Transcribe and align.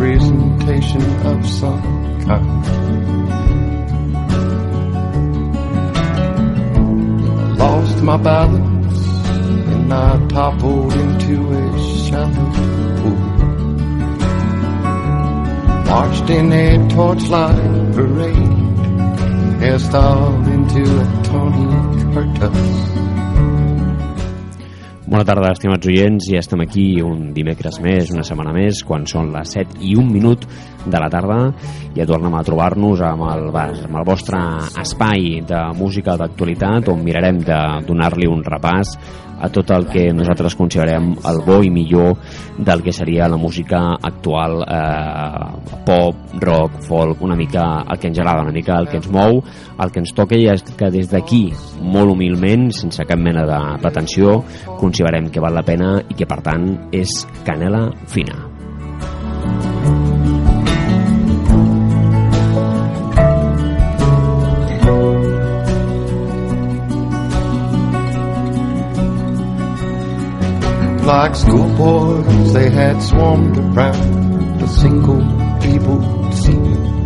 a 0.00 0.04
representation 0.04 1.02
of 1.26 1.46
some 1.46 2.20
kind. 2.24 2.66
I 7.50 7.54
lost 7.56 8.02
my 8.02 8.16
balance 8.16 8.98
and 9.72 9.92
I 9.92 10.26
toppled 10.28 10.92
into 10.94 11.52
a 11.52 11.78
shallow 12.06 12.50
pool. 12.98 13.18
Marched 15.86 16.30
in 16.30 16.52
a 16.52 16.88
torchlight 16.88 17.94
parade, 17.94 18.34
hairstyled 19.60 20.46
into 20.52 20.82
a 21.00 21.22
Tony 21.24 22.14
Curtis. 22.14 22.89
Bona 25.10 25.24
tarda, 25.26 25.48
estimats 25.50 25.88
oients, 25.90 26.28
ja 26.30 26.38
estem 26.38 26.60
aquí 26.62 26.84
un 27.02 27.32
dimecres 27.34 27.80
més, 27.82 28.12
una 28.14 28.22
setmana 28.22 28.52
més, 28.54 28.84
quan 28.86 29.08
són 29.10 29.32
les 29.34 29.56
7 29.56 29.80
i 29.82 29.96
un 29.98 30.06
minut 30.06 30.44
de 30.84 31.00
la 31.02 31.08
tarda. 31.10 31.38
Ja 31.96 32.06
tornem 32.06 32.36
a 32.38 32.44
trobar-nos 32.46 33.02
amb, 33.02 33.24
el, 33.26 33.48
amb 33.50 33.98
el 33.98 34.06
vostre 34.06 34.38
espai 34.78 35.40
de 35.50 35.64
música 35.74 36.14
d'actualitat, 36.14 36.92
on 36.94 37.02
mirarem 37.02 37.42
de 37.42 37.58
donar-li 37.88 38.30
un 38.30 38.46
repàs 38.46 38.94
a 39.40 39.48
tot 39.52 39.70
el 39.74 39.86
que 39.90 40.10
nosaltres 40.12 40.56
considerem 40.58 41.14
el 41.30 41.40
bo 41.46 41.60
i 41.64 41.70
millor 41.72 42.16
del 42.58 42.84
que 42.84 42.92
seria 42.92 43.28
la 43.28 43.38
música 43.40 43.96
actual 43.96 44.60
eh, 44.66 45.80
pop, 45.86 46.36
rock, 46.40 46.80
folk, 46.86 47.22
una 47.22 47.36
mica 47.36 47.84
el 47.88 47.98
que 47.98 48.08
ens 48.08 48.20
agrada, 48.20 48.42
una 48.42 48.52
mica 48.52 48.78
el 48.78 48.88
que 48.88 49.00
ens 49.00 49.10
mou, 49.10 49.42
el 49.80 49.92
que 49.92 50.02
ens 50.04 50.14
toca 50.16 50.36
i 50.36 50.48
és 50.52 50.64
que 50.76 50.92
des 50.92 51.10
d'aquí, 51.10 51.48
molt 51.80 52.12
humilment, 52.12 52.70
sense 52.76 53.06
cap 53.08 53.20
mena 53.20 53.46
de 53.48 53.60
pretensió, 53.82 54.40
considerem 54.80 55.32
que 55.32 55.42
val 55.42 55.56
la 55.56 55.66
pena 55.66 55.98
i 56.08 56.16
que 56.18 56.28
per 56.28 56.42
tant 56.44 56.72
és 56.92 57.20
canela 57.46 57.88
fina. 58.10 58.49
Like 71.10 71.34
schoolboys, 71.34 72.52
they 72.52 72.70
had 72.70 73.02
swarmed 73.02 73.58
around 73.58 74.62
a 74.62 74.68
single 74.68 75.18
feeble 75.60 76.30
scene. 76.30 76.99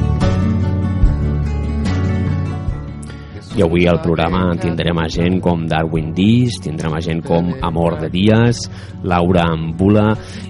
I 3.55 3.63
avui 3.63 3.85
al 3.87 4.01
programa 4.03 4.57
tindrem 4.59 4.99
a 4.99 5.05
gent 5.07 5.37
com 5.39 5.61
Darwin 5.71 6.09
Dis, 6.11 6.57
tindrem 6.59 6.97
a 6.97 6.99
gent 6.99 7.21
com 7.23 7.53
Amor 7.63 8.01
de 8.01 8.09
Dies, 8.11 8.65
Laura 9.07 9.45
Ambula 9.47 10.09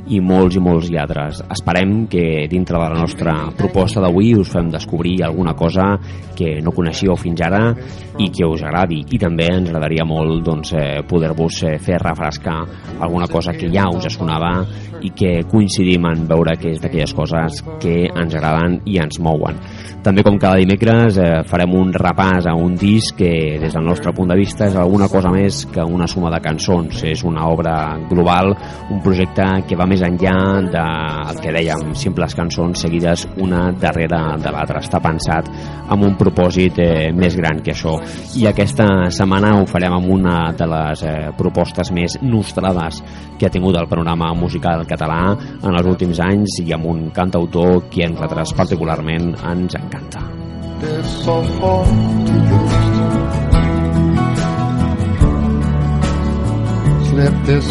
i 0.09 0.23
molts 0.25 0.57
i 0.57 0.63
molts 0.65 0.89
altres. 1.03 1.43
Esperem 1.53 2.07
que 2.09 2.47
dintre 2.49 2.79
de 2.79 2.81
la 2.81 3.03
nostra 3.03 3.35
proposta 3.59 4.01
d'avui 4.01 4.33
us 4.41 4.49
fem 4.49 4.71
descobrir 4.73 5.19
alguna 5.23 5.53
cosa 5.53 5.99
que 6.35 6.63
no 6.65 6.73
coneixíeu 6.73 7.13
fins 7.21 7.45
ara 7.45 7.75
i 8.17 8.31
que 8.33 8.49
us 8.49 8.65
agradi. 8.65 9.03
I 9.05 9.21
també 9.21 9.51
ens 9.53 9.69
agradaria 9.69 10.09
molt 10.09 10.41
doncs, 10.49 10.73
eh, 10.73 11.05
poder-vos 11.05 11.61
eh, 11.69 11.77
fer 11.77 12.01
refrescar 12.01 12.63
alguna 13.05 13.29
cosa 13.29 13.53
que 13.53 13.69
ja 13.69 13.85
us 13.93 14.09
sonava 14.17 14.55
i 15.05 15.13
que 15.17 15.35
coincidim 15.51 16.07
en 16.11 16.27
veure 16.31 16.57
que 16.61 16.75
és 16.75 16.83
d'aquelles 16.83 17.15
coses 17.17 17.61
que 17.83 18.05
ens 18.09 18.35
agraden 18.35 18.81
i 18.89 18.99
ens 19.03 19.21
mouen. 19.23 19.61
També 20.05 20.21
com 20.21 20.35
cada 20.37 20.59
dimecres 20.61 21.17
eh, 21.17 21.29
farem 21.49 21.73
un 21.79 21.93
repàs 21.97 22.45
a 22.51 22.53
un 22.61 22.75
disc 22.77 23.17
que 23.17 23.57
des 23.57 23.73
del 23.73 23.87
nostre 23.87 24.13
punt 24.13 24.29
de 24.29 24.37
vista 24.37 24.67
és 24.69 24.75
alguna 24.77 25.09
cosa 25.09 25.31
més 25.33 25.63
que 25.73 25.81
una 25.81 26.05
suma 26.05 26.29
de 26.35 26.43
cançons. 26.45 26.99
És 27.09 27.23
una 27.25 27.47
obra 27.49 27.97
global, 28.11 28.53
un 28.93 29.01
projecte 29.01 29.47
que 29.65 29.79
va 29.81 29.87
més 29.89 30.05
enllà 30.05 30.35
del 30.75 31.41
que 31.41 31.55
dèiem, 31.57 31.95
simples 31.97 32.37
cançons 32.37 32.85
seguides 32.85 33.25
una 33.41 33.71
darrere 33.73 34.21
de 34.45 34.53
l'altra. 34.53 34.83
Està 34.85 35.01
pensat 35.01 35.49
amb 35.89 36.05
un 36.05 36.19
propòsit 36.21 36.83
eh, 36.85 37.09
més 37.17 37.41
gran 37.41 37.65
que 37.65 37.73
això. 37.73 37.97
I 38.37 38.51
aquesta 38.53 39.09
setmana 39.09 39.55
ho 39.57 39.65
farem 39.71 39.97
amb 39.97 40.13
una 40.19 40.37
de 40.53 40.69
les 40.69 41.07
eh, 41.09 41.17
propostes 41.39 41.95
més 41.97 42.19
nostrades 42.21 43.01
que 43.39 43.49
ha 43.49 43.55
tingut 43.57 43.81
el 43.81 43.89
panorama 43.89 44.35
musical 44.37 44.85
català 44.95 45.21
en 45.35 45.73
els 45.75 45.91
últims 45.91 46.23
anys 46.23 46.61
i 46.65 46.71
amb 46.77 46.89
un 46.95 47.09
cantautor 47.15 47.85
que 47.91 48.07
a 48.07 48.13
nosaltres 48.15 48.55
particularment 48.57 49.35
ens 49.53 49.75
encanta 49.81 49.93
canta. 49.95 50.23
Slip 57.11 57.35
this 57.47 57.71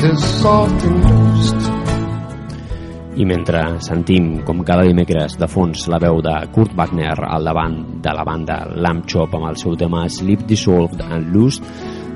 this 0.00 0.40
soft 0.40 0.84
and. 0.84 1.15
I 3.16 3.24
mentre 3.24 3.62
sentim, 3.80 4.42
com 4.44 4.58
cada 4.60 4.84
dimecres, 4.84 5.38
de 5.40 5.46
fons 5.48 5.86
la 5.88 5.96
veu 6.02 6.18
de 6.20 6.34
Kurt 6.52 6.74
Wagner 6.76 7.14
al 7.24 7.48
davant 7.48 7.78
de 8.04 8.12
la 8.12 8.24
banda 8.28 8.58
Lamb 8.76 9.06
Chop 9.08 9.32
amb 9.38 9.48
el 9.48 9.56
seu 9.56 9.72
tema 9.80 10.02
Sleep 10.12 10.44
Dissolved 10.44 11.00
and 11.00 11.32
Loosed, 11.32 11.64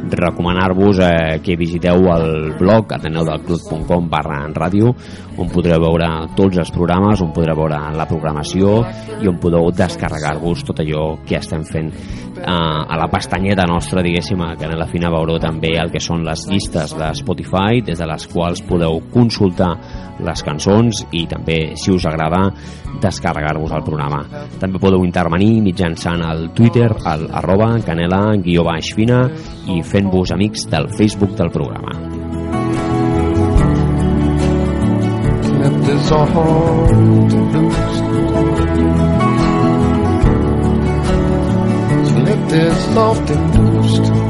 recomanar-vos 0.09 0.99
eh, 1.05 1.41
que 1.45 1.57
visiteu 1.57 2.07
el 2.13 2.55
blog 2.59 2.93
ateneudelclub.com 2.97 4.09
barra 4.09 4.43
en 4.47 4.55
ràdio 4.57 4.93
on 5.41 5.51
podreu 5.53 5.81
veure 5.83 6.09
tots 6.37 6.61
els 6.61 6.73
programes 6.73 7.21
on 7.21 7.33
podreu 7.37 7.59
veure 7.59 7.81
la 7.97 8.07
programació 8.09 8.81
i 9.21 9.29
on 9.29 9.39
podeu 9.43 9.71
descarregar-vos 9.77 10.65
tot 10.69 10.81
allò 10.83 11.05
que 11.27 11.37
estem 11.41 11.65
fent 11.69 11.91
eh, 11.91 12.45
a 12.45 13.01
la 13.01 13.09
pestanyeta 13.13 13.69
nostra 13.69 14.05
diguéssim 14.05 14.41
a 14.45 14.55
Canela 14.61 14.89
Fina 14.91 15.13
veureu 15.13 15.41
també 15.43 15.75
el 15.81 15.93
que 15.93 16.03
són 16.03 16.25
les 16.27 16.47
llistes 16.49 16.97
de 16.97 17.13
Spotify 17.21 17.85
des 17.85 18.01
de 18.01 18.09
les 18.09 18.29
quals 18.33 18.65
podeu 18.69 19.03
consultar 19.13 19.75
les 20.27 20.45
cançons 20.47 21.05
i 21.17 21.25
també 21.31 21.59
si 21.81 21.93
us 21.95 22.07
agrada 22.09 22.47
descarregar-vos 23.01 23.73
el 23.77 23.85
programa 23.87 24.23
també 24.61 24.81
podeu 24.83 25.05
intervenir 25.07 25.61
mitjançant 25.65 26.25
el 26.27 26.49
Twitter 26.57 26.91
al 27.05 27.27
arroba 27.43 27.73
canela 27.87 28.23
guió 28.45 28.65
baix 28.67 28.95
fina 28.97 29.25
i 29.71 29.81
fent-vos 29.83 30.35
amics 30.37 30.67
del 30.71 30.91
Facebook 30.97 31.37
del 31.39 31.51
programa. 31.51 32.21
Let 35.61 35.75
this 42.49 42.95
soft 42.95 43.31
and 43.31 43.55
loosed 43.55 44.30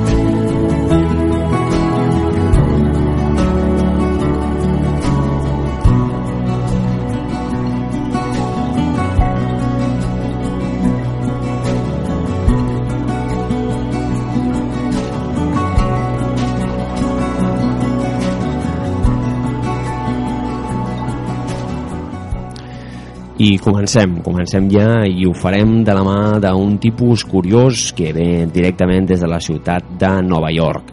I 23.41 23.54
comencem, 23.57 24.19
comencem 24.21 24.66
ja 24.69 25.01
i 25.09 25.25
ho 25.25 25.31
farem 25.33 25.78
de 25.81 25.95
la 25.97 26.03
mà 26.04 26.37
d'un 26.45 26.75
tipus 26.77 27.22
curiós 27.25 27.87
que 27.97 28.10
ve 28.13 28.45
directament 28.53 29.07
des 29.09 29.22
de 29.25 29.31
la 29.33 29.39
ciutat 29.41 29.95
de 29.97 30.10
Nova 30.27 30.51
York 30.53 30.91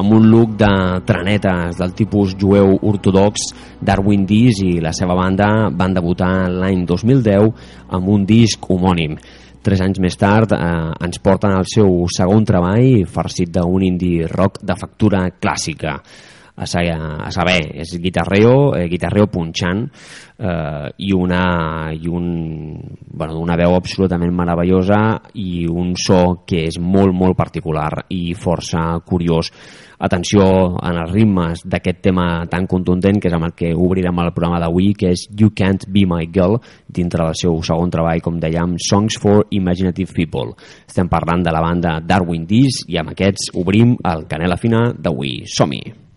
amb 0.00 0.14
un 0.16 0.30
look 0.32 0.54
de 0.56 0.70
trenetes 1.04 1.76
del 1.76 1.92
tipus 1.92 2.32
jueu 2.40 2.78
ortodox 2.80 3.50
Darwin 3.84 4.24
Dis 4.24 4.62
i 4.64 4.78
la 4.80 4.94
seva 4.96 5.18
banda 5.18 5.68
van 5.68 5.92
debutar 5.92 6.48
l'any 6.48 6.86
2010 6.88 7.52
amb 7.92 8.08
un 8.08 8.24
disc 8.24 8.72
homònim. 8.72 9.20
Tres 9.60 9.84
anys 9.84 10.00
més 10.00 10.16
tard 10.16 10.56
eh, 10.56 10.64
ens 10.96 11.20
porten 11.20 11.52
el 11.58 11.68
seu 11.68 12.06
segon 12.08 12.48
treball 12.48 13.04
farcit 13.04 13.52
d'un 13.52 13.84
indie 13.84 14.32
rock 14.32 14.62
de 14.64 14.80
factura 14.80 15.26
clàssica 15.36 15.98
a, 16.56 16.64
a 17.26 17.30
saber, 17.30 17.72
és 17.80 17.94
guitarreo, 17.98 18.74
eh, 18.76 18.88
guitarreo 18.88 19.26
punxant 19.26 19.86
eh, 20.38 20.88
i, 20.98 21.12
una, 21.12 21.92
i 21.92 22.08
un, 22.08 22.78
bueno, 23.08 23.38
una 23.40 23.56
veu 23.56 23.74
absolutament 23.74 24.34
meravellosa 24.36 25.20
i 25.34 25.64
un 25.66 25.94
so 25.96 26.42
que 26.46 26.66
és 26.68 26.78
molt, 26.78 27.14
molt 27.14 27.36
particular 27.36 28.04
i 28.12 28.34
força 28.34 29.00
curiós. 29.06 29.52
Atenció 30.02 30.42
en 30.82 30.98
els 30.98 31.12
ritmes 31.14 31.62
d'aquest 31.62 32.00
tema 32.02 32.26
tan 32.50 32.66
contundent 32.66 33.20
que 33.22 33.30
és 33.30 33.36
amb 33.36 33.46
el 33.46 33.54
que 33.54 33.70
obrirem 33.70 34.18
el 34.18 34.32
programa 34.34 34.58
d'avui, 34.58 34.90
que 34.98 35.12
és 35.14 35.28
You 35.30 35.52
Can't 35.54 35.86
Be 35.88 36.02
My 36.10 36.26
Girl, 36.26 36.58
dintre 36.88 37.22
del 37.22 37.38
seu 37.38 37.60
segon 37.62 37.92
treball, 37.94 38.20
com 38.20 38.40
dèiem, 38.42 38.74
Songs 38.82 39.20
for 39.22 39.46
Imaginative 39.54 40.10
People. 40.12 40.56
Estem 40.88 41.08
parlant 41.08 41.46
de 41.46 41.54
la 41.54 41.62
banda 41.62 42.00
Darwin 42.02 42.48
Dees 42.50 42.82
i 42.90 42.98
amb 42.98 43.14
aquests 43.14 43.54
obrim 43.54 43.94
el 44.02 44.26
Canela 44.26 44.58
Fina 44.58 44.88
d'avui. 44.98 45.44
Som-hi! 45.46 46.11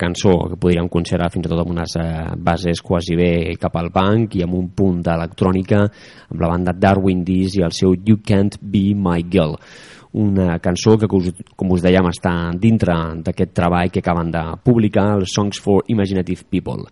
Cançó 0.00 0.32
que 0.48 0.56
podríem 0.60 0.88
considerar 0.88 1.30
fins 1.34 1.46
i 1.46 1.50
tot 1.50 1.60
amb 1.62 1.74
unes 1.74 1.98
eh, 2.00 2.08
bases 2.38 2.80
quasi 2.84 3.18
bé 3.18 3.30
cap 3.60 3.76
al 3.76 3.92
punk 3.94 4.38
i 4.38 4.46
amb 4.46 4.56
un 4.58 4.72
punt 4.76 5.02
d'electrònica 5.04 5.84
amb 5.84 6.40
la 6.40 6.50
banda 6.54 6.74
Darwin 6.74 7.22
Dees 7.26 7.58
i 7.58 7.64
el 7.66 7.76
seu 7.76 7.94
You 7.98 8.22
Can't 8.24 8.60
Be 8.62 8.92
My 8.96 9.26
Girl 9.28 9.58
una 10.18 10.58
cançó 10.58 10.96
que, 10.96 11.06
com 11.08 11.72
us 11.74 11.82
dèiem, 11.84 12.08
està 12.08 12.32
dintre 12.56 12.94
d'aquest 13.24 13.52
treball 13.54 13.90
que 13.92 14.00
acaben 14.00 14.32
de 14.32 14.42
publicar, 14.64 15.10
els 15.18 15.34
Songs 15.36 15.60
for 15.60 15.84
Imaginative 15.92 16.46
People. 16.48 16.88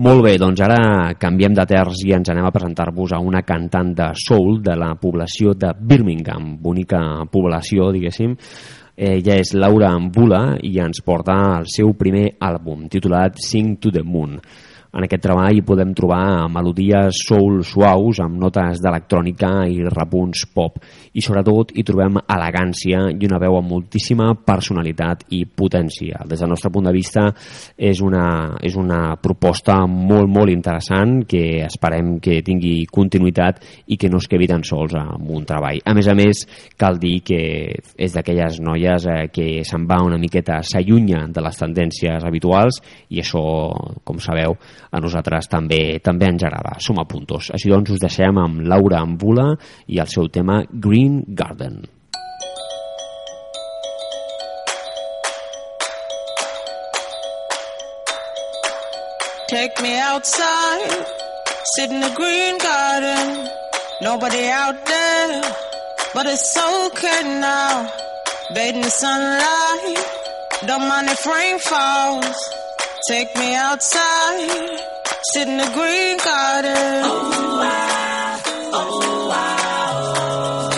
Molt 0.00 0.22
bé, 0.24 0.36
doncs 0.40 0.62
ara 0.64 1.12
canviem 1.20 1.52
de 1.52 1.64
terç 1.68 2.06
i 2.06 2.14
ens 2.16 2.30
anem 2.32 2.46
a 2.48 2.52
presentar-vos 2.54 3.12
a 3.12 3.18
una 3.20 3.42
cantant 3.44 3.90
de 3.98 4.06
soul 4.16 4.62
de 4.64 4.72
la 4.78 4.94
població 4.96 5.52
de 5.52 5.74
Birmingham, 5.76 6.54
bonica 6.62 7.00
població, 7.28 7.90
diguéssim. 7.92 8.32
Ella 9.00 9.38
és 9.40 9.54
Laura 9.56 9.88
Ambula 9.96 10.58
i 10.60 10.74
ens 10.84 11.00
porta 11.00 11.32
el 11.56 11.70
seu 11.72 11.94
primer 11.96 12.34
àlbum, 12.44 12.82
titulat 12.92 13.38
Sing 13.40 13.78
to 13.80 13.88
the 13.94 14.02
Moon. 14.04 14.34
En 14.90 15.04
aquest 15.06 15.22
treball 15.22 15.54
hi 15.54 15.62
podem 15.62 15.92
trobar 15.94 16.48
melodies 16.50 17.20
soul 17.28 17.60
suaus 17.62 18.18
amb 18.24 18.40
notes 18.42 18.80
d'electrònica 18.82 19.50
i 19.70 19.84
repunts 19.86 20.42
pop 20.50 20.80
i 21.14 21.22
sobretot 21.22 21.70
hi 21.78 21.84
trobem 21.86 22.18
elegància 22.24 23.04
i 23.12 23.28
una 23.28 23.38
veu 23.38 23.54
amb 23.60 23.70
moltíssima 23.70 24.32
personalitat 24.34 25.22
i 25.36 25.44
potència. 25.46 26.24
Des 26.26 26.42
del 26.42 26.50
nostre 26.50 26.72
punt 26.74 26.88
de 26.88 26.94
vista 26.94 27.28
és 27.78 28.02
una, 28.02 28.56
és 28.66 28.74
una 28.78 29.14
proposta 29.22 29.78
molt, 29.86 30.26
molt 30.30 30.50
interessant 30.50 31.20
que 31.30 31.62
esperem 31.68 32.16
que 32.22 32.40
tingui 32.46 32.82
continuïtat 32.90 33.62
i 33.94 33.98
que 34.00 34.10
no 34.10 34.18
es 34.18 34.26
quedi 34.30 34.50
tan 34.50 34.66
sols 34.66 34.98
amb 34.98 35.30
un 35.30 35.46
treball. 35.46 35.78
A 35.86 35.94
més 35.94 36.10
a 36.10 36.16
més, 36.18 36.42
cal 36.78 36.98
dir 36.98 37.20
que 37.26 37.40
és 37.94 38.18
d'aquelles 38.18 38.58
noies 38.58 39.06
eh, 39.06 39.18
que 39.30 39.48
se'n 39.66 39.86
va 39.86 40.02
una 40.02 40.18
miqueta, 40.18 40.60
s'allunya 40.66 41.28
de 41.30 41.46
les 41.46 41.62
tendències 41.62 42.26
habituals 42.26 42.82
i 43.14 43.22
això, 43.22 43.42
com 44.02 44.18
sabeu, 44.22 44.58
a 44.90 45.00
nosaltres 45.00 45.48
també 45.50 46.00
també 46.02 46.30
ens 46.32 46.44
agrada. 46.46 46.76
Som 46.82 46.98
a 46.98 47.06
puntos. 47.06 47.50
Així 47.54 47.70
doncs 47.70 47.94
us 47.94 48.02
deixem 48.02 48.38
amb 48.42 48.66
Laura 48.66 49.00
Ambula 49.04 49.52
i 49.86 50.02
el 50.02 50.10
seu 50.10 50.28
tema 50.28 50.62
Green 50.70 51.22
Garden. 51.28 51.82
Take 59.50 59.82
me 59.82 59.98
outside, 59.98 61.06
sit 61.74 61.90
in 61.90 62.00
the 62.00 62.14
green 62.14 62.56
garden. 62.58 63.48
Nobody 64.00 64.46
out 64.46 64.86
there, 64.86 65.42
but 66.14 66.26
it's 66.26 66.56
okay 66.56 67.40
now. 67.40 67.90
Bathe 68.54 68.76
in 68.76 68.82
the 68.82 68.90
sunlight, 68.90 69.98
don't 70.68 70.86
mind 70.86 71.08
if 71.08 71.26
rain 71.26 71.58
falls. 71.58 72.69
Take 73.08 73.34
me 73.36 73.54
outside, 73.54 74.78
sit 75.32 75.48
in 75.48 75.56
the 75.56 75.64
green 75.72 76.18
garden. 76.18 77.02
Oh, 77.02 77.58
wow, 77.58 78.40
oh, 78.72 79.28
wow, 79.30 80.70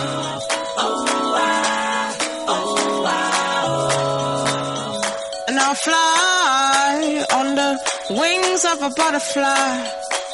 oh, 0.78 1.04
wow, 1.34 2.14
oh, 2.48 3.02
wow. 3.02 5.02
And 5.48 5.58
I'll 5.58 5.74
fly 5.74 7.26
on 7.34 7.54
the 7.56 7.76
wings 8.10 8.64
of 8.66 8.82
a 8.82 8.90
butterfly, 8.94 9.84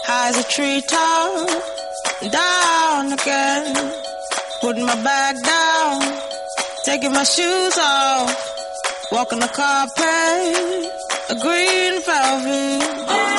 high 0.05 0.29
as 0.29 0.37
a 0.39 0.43
treetop, 0.45 1.49
down 2.31 3.13
again. 3.13 3.93
Putting 4.61 4.85
my 4.85 4.95
bag 5.03 5.37
down, 5.43 6.03
taking 6.85 7.13
my 7.13 7.25
shoes 7.25 7.79
off, 7.79 9.09
walking 9.11 9.39
the 9.39 9.49
carpet, 9.49 10.87
a 11.31 11.35
green 11.35 12.01
velvet. 12.01 13.38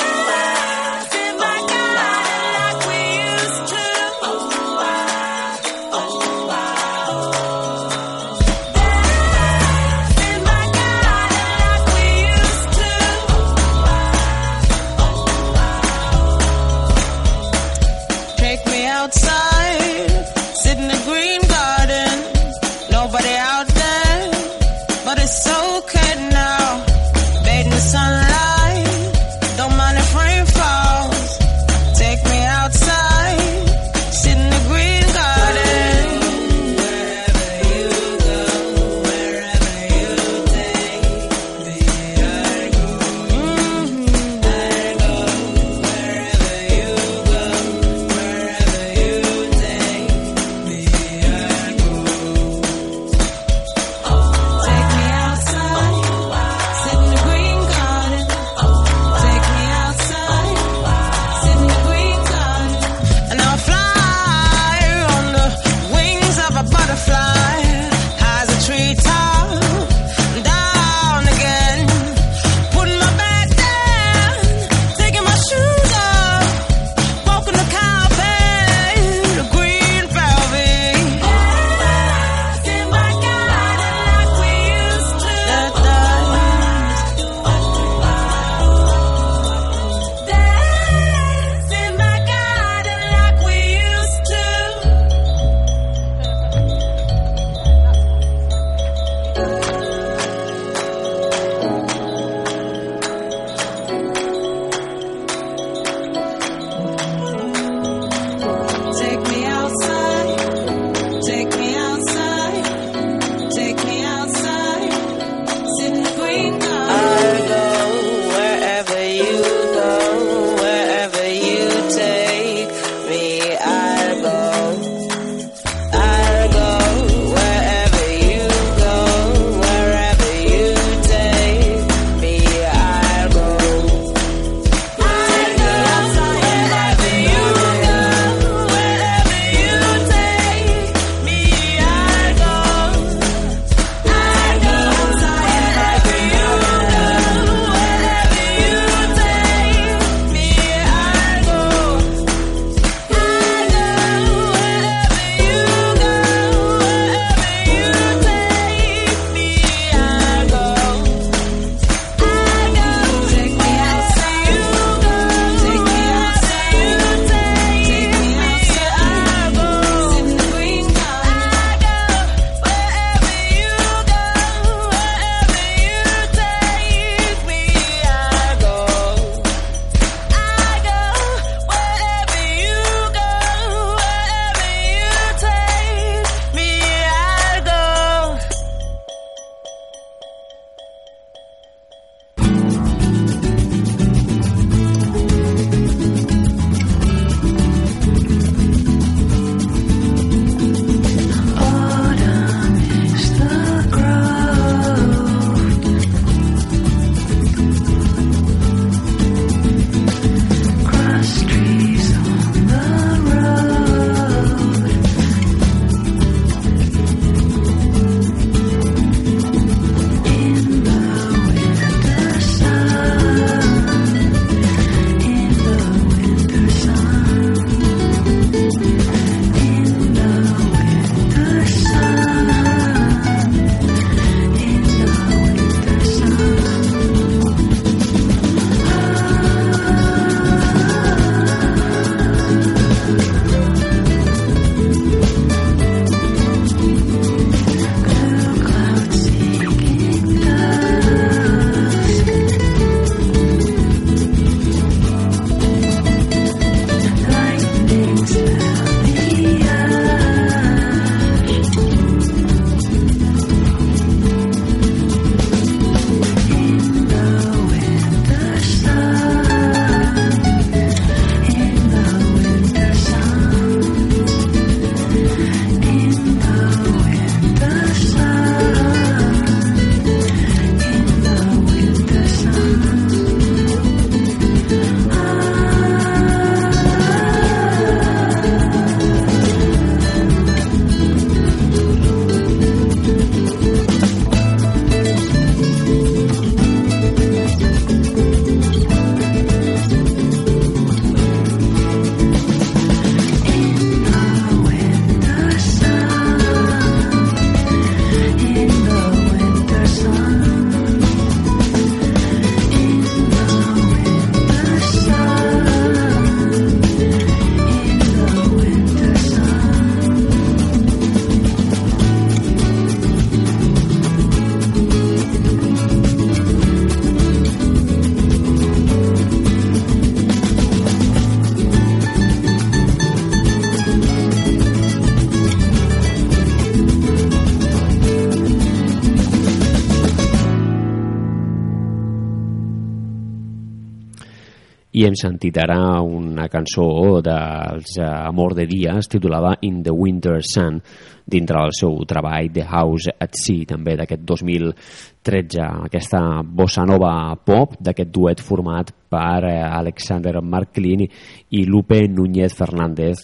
I 345.00 345.06
hem 345.08 345.16
sentit 345.16 345.56
ara 345.62 346.02
una 346.04 346.50
cançó 346.52 347.22
dels 347.24 347.94
eh, 348.02 348.04
Amor 348.04 348.52
de 348.58 348.66
Dies 348.68 349.08
titulada 349.08 349.54
In 349.64 349.78
the 349.84 349.94
Winter 349.96 350.42
Sun 350.44 350.82
dintre 351.30 351.62
del 351.62 351.72
seu 351.78 351.94
treball 352.10 352.50
The 352.52 352.66
House 352.68 353.14
at 353.16 353.38
Sea 353.38 353.68
també 353.70 353.94
d'aquest 353.96 354.26
2013 354.28 355.68
aquesta 355.86 356.42
bossa 356.44 356.84
nova 356.90 357.12
pop 357.46 357.78
d'aquest 357.80 358.12
duet 358.12 358.44
format 358.44 358.92
per 359.08 359.46
eh, 359.48 359.62
Alexander 359.64 360.42
Marklin 360.42 361.06
i 361.06 361.64
Lupe 361.70 362.02
Núñez 362.10 362.58
Fernández 362.58 363.24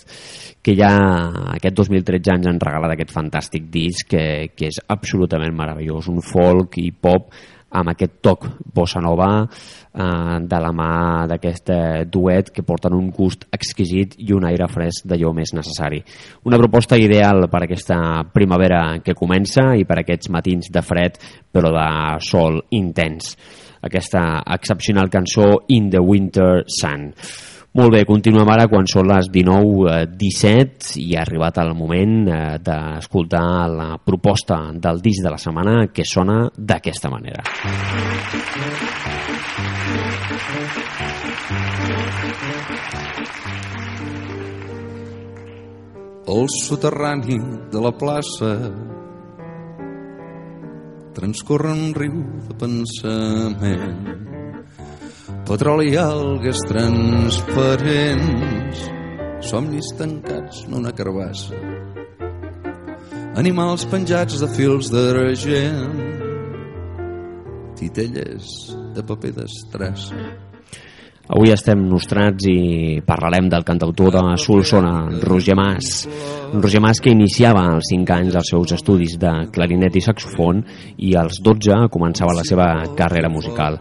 que 0.63 0.77
ja 0.79 0.93
aquest 1.57 1.75
2013 1.81 2.37
ens 2.37 2.51
han 2.53 2.61
regalat 2.61 2.95
aquest 2.95 3.11
fantàstic 3.17 3.67
disc 3.73 4.07
que, 4.15 4.53
que 4.55 4.71
és 4.71 4.79
absolutament 4.87 5.51
meravellós 5.57 6.07
un 6.13 6.23
folk 6.23 6.79
i 6.79 6.87
pop 6.93 7.33
amb 7.75 7.91
aquest 7.91 8.19
toc 8.23 8.47
bossa 8.75 9.01
nova 9.03 9.29
eh, 9.43 10.37
de 10.41 10.59
la 10.63 10.71
mà 10.75 11.25
d'aquest 11.29 11.71
eh, 11.73 12.05
duet 12.11 12.51
que 12.55 12.63
porten 12.63 12.95
un 12.95 13.09
gust 13.15 13.47
exquisit 13.55 14.15
i 14.23 14.31
un 14.35 14.47
aire 14.47 14.67
fresc 14.71 15.07
d'allò 15.09 15.33
més 15.35 15.53
necessari. 15.57 16.01
Una 16.47 16.59
proposta 16.61 16.99
ideal 16.99 17.49
per 17.51 17.65
aquesta 17.65 17.97
primavera 18.33 18.99
que 19.03 19.17
comença 19.17 19.73
i 19.75 19.85
per 19.85 20.01
aquests 20.01 20.31
matins 20.33 20.71
de 20.71 20.85
fred 20.85 21.19
però 21.51 21.73
de 21.75 21.89
sol 22.23 22.61
intens. 22.75 23.35
Aquesta 23.85 24.41
excepcional 24.55 25.11
cançó 25.13 25.65
In 25.69 25.91
the 25.93 26.01
Winter 26.01 26.63
Sun. 26.65 27.11
Molt 27.75 27.91
bé, 27.91 28.05
continuem 28.07 28.47
ara 28.47 28.69
quan 28.71 28.85
són 28.87 29.09
les 29.09 29.27
19.17 29.33 30.93
i 31.01 31.09
ha 31.17 31.25
arribat 31.25 31.57
el 31.59 31.73
moment 31.75 32.13
eh, 32.31 32.37
d'escoltar 32.63 33.67
la 33.67 33.87
proposta 33.99 34.61
del 34.71 35.01
disc 35.03 35.19
de 35.25 35.33
la 35.33 35.39
setmana 35.43 35.73
que 35.91 36.05
sona 36.07 36.37
d'aquesta 36.55 37.11
manera. 37.11 37.43
El 46.31 46.47
soterrani 46.55 47.41
de 47.75 47.81
la 47.83 47.91
plaça 47.91 48.53
transcorre 51.19 51.75
un 51.75 51.91
riu 51.99 52.23
de 52.47 52.55
pensament 52.63 54.33
petroli 55.45 55.91
i 55.93 55.97
algues 56.01 56.57
transparents, 56.69 58.79
somnis 59.45 59.91
tancats 59.99 60.63
en 60.65 60.73
una 60.79 60.93
carbassa, 60.95 61.59
animals 63.37 63.85
penjats 63.91 64.39
de 64.41 64.49
fils 64.55 64.89
d'argent, 64.93 66.01
titelles 67.77 68.45
de 68.95 69.01
paper 69.05 69.33
d'estrassa 69.37 70.17
Avui 71.25 71.49
estem 71.49 71.79
nostrats 71.89 72.45
i 72.45 73.01
parlarem 73.01 73.47
del 73.49 73.63
cantautor 73.65 74.11
de 74.13 74.21
Solsona, 74.37 75.07
Roger 75.23 75.55
Mas. 75.57 76.05
Roger 76.53 76.81
Mas 76.83 77.01
que 77.01 77.09
iniciava 77.09 77.63
als 77.65 77.89
5 77.89 78.13
anys 78.13 78.37
els 78.37 78.51
seus 78.53 78.75
estudis 78.77 79.15
de 79.17 79.31
clarinet 79.55 79.97
i 79.97 80.03
saxofon 80.05 80.61
i 81.01 81.15
als 81.17 81.41
12 81.41 81.89
començava 81.89 82.37
la 82.37 82.45
seva 82.45 82.69
carrera 82.95 83.31
musical. 83.33 83.79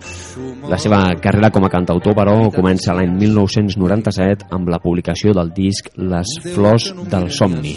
La 0.72 0.80
seva 0.80 1.02
carrera 1.20 1.52
com 1.52 1.68
a 1.68 1.72
cantautor, 1.72 2.16
però, 2.16 2.48
comença 2.54 2.96
l'any 2.96 3.12
1997 3.20 4.48
amb 4.56 4.72
la 4.72 4.80
publicació 4.80 5.36
del 5.36 5.52
disc 5.52 5.92
Les 6.00 6.38
flors 6.48 6.94
del 7.12 7.28
somni. 7.28 7.76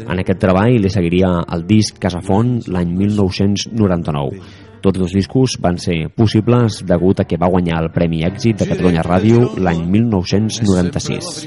En 0.00 0.16
aquest 0.16 0.40
treball 0.40 0.80
li 0.80 0.88
seguiria 0.88 1.42
el 1.52 1.68
disc 1.68 2.00
Casafont 2.00 2.62
l'any 2.72 2.96
1999. 3.04 4.63
Tots 4.84 5.00
dos 5.00 5.14
discos 5.16 5.54
van 5.64 5.78
ser 5.80 6.10
possibles 6.12 6.82
degut 6.84 7.22
a 7.22 7.24
que 7.24 7.38
va 7.40 7.48
guanyar 7.48 7.78
el 7.80 7.86
Premi 7.94 8.18
Èxit 8.28 8.58
de 8.60 8.66
Catalunya 8.68 9.00
Ràdio 9.06 9.46
l'any 9.56 9.80
1996. 9.94 11.46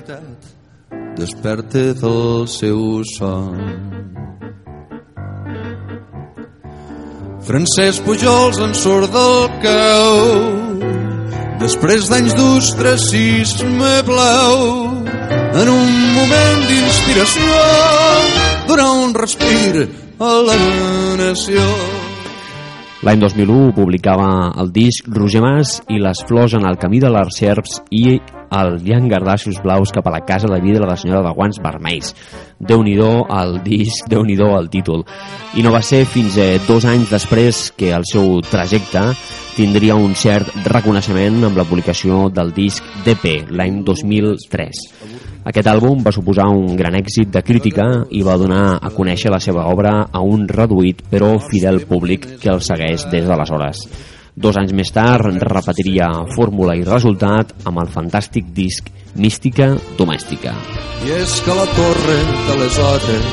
Desperta 1.20 1.84
del 2.00 2.48
seu 2.50 3.04
son. 3.12 3.60
Francesc 7.46 8.02
Pujols 8.08 8.58
en 8.66 8.74
surt 8.74 9.14
del 9.14 9.46
cau 9.62 10.18
després 11.62 12.10
d'anys 12.10 12.34
d'ostracisme 12.42 13.94
blau 14.10 14.58
en 15.62 15.72
un 15.78 15.94
moment 16.18 16.66
d'inspiració 16.74 17.62
donar 18.74 18.92
un 19.06 19.16
respir 19.22 19.88
a 20.18 20.34
la 20.50 20.60
nació 21.22 21.70
L'any 23.06 23.20
2001 23.22 23.76
publicava 23.78 24.28
el 24.58 24.72
disc 24.74 25.06
Roger 25.14 25.44
Mas 25.44 25.76
i 25.94 26.00
les 26.02 26.24
flors 26.26 26.56
en 26.58 26.66
el 26.66 26.80
camí 26.82 26.98
de 27.04 27.12
les 27.14 27.36
serps 27.38 27.76
i 27.94 28.18
el 28.52 28.78
Llangardassos 28.84 29.62
blaus 29.64 29.92
cap 29.92 30.08
a 30.08 30.14
la 30.14 30.26
casa 30.26 30.48
de 30.48 30.62
vida 30.62 30.80
de 30.80 30.88
la 30.88 30.98
senyora 30.98 31.24
de 31.28 31.34
guants 31.34 31.60
vermells. 31.64 32.14
déu 32.60 32.82
nhi 32.84 32.96
el 32.98 33.62
disc, 33.64 34.08
déu 34.10 34.24
nhi 34.26 34.36
el 34.36 34.70
títol. 34.70 35.06
I 35.56 35.62
no 35.62 35.72
va 35.72 35.82
ser 35.82 36.06
fins 36.06 36.38
a 36.38 36.58
dos 36.68 36.86
anys 36.86 37.10
després 37.10 37.72
que 37.78 37.94
el 37.94 38.04
seu 38.06 38.42
trajecte 38.42 39.14
tindria 39.56 39.96
un 39.96 40.16
cert 40.16 40.50
reconeixement 40.66 41.44
amb 41.44 41.58
la 41.58 41.66
publicació 41.66 42.30
del 42.30 42.54
disc 42.54 42.84
DP 43.06 43.50
l'any 43.50 43.84
2003. 43.84 44.84
Aquest 45.48 45.68
àlbum 45.72 46.04
va 46.04 46.12
suposar 46.12 46.50
un 46.52 46.76
gran 46.76 46.96
èxit 47.00 47.32
de 47.32 47.42
crítica 47.42 47.86
i 48.12 48.22
va 48.22 48.38
donar 48.38 48.80
a 48.82 48.92
conèixer 48.92 49.32
la 49.32 49.40
seva 49.40 49.68
obra 49.72 50.10
a 50.12 50.20
un 50.20 50.48
reduït 50.48 51.06
però 51.10 51.38
fidel 51.40 51.86
públic 51.88 52.28
que 52.42 52.52
el 52.52 52.62
segueix 52.62 53.08
des 53.14 53.26
d'aleshores. 53.26 53.88
Dos 54.38 54.54
anys 54.62 54.70
més 54.78 54.92
tard 54.94 55.42
repetiria 55.50 56.12
fórmula 56.36 56.76
i 56.78 56.84
resultat 56.86 57.56
amb 57.66 57.82
el 57.82 57.88
fantàstic 57.90 58.52
disc 58.54 58.92
Mística 59.18 59.72
Domèstica. 59.98 60.54
I 61.08 61.16
és 61.16 61.34
que 61.42 61.56
la 61.58 61.66
torre 61.74 62.18
de 62.46 62.60
les 62.60 62.78
hores 62.86 63.26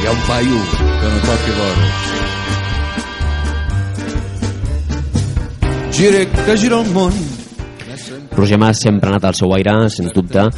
hi 0.00 0.08
ha 0.08 0.16
un 0.16 0.24
paio 0.30 0.64
que 0.80 1.12
no 1.12 1.20
toqui 1.28 1.52
vores. 1.60 2.00
Gire 6.00 6.24
que 6.32 6.56
gira 6.64 6.80
el 6.80 6.88
món 6.96 7.43
Roger 8.36 8.58
Mas 8.58 8.80
sempre 8.82 9.08
ha 9.08 9.14
anat 9.14 9.24
al 9.28 9.36
seu 9.38 9.52
aire, 9.54 9.72
sens 9.90 10.12
dubte, 10.14 10.48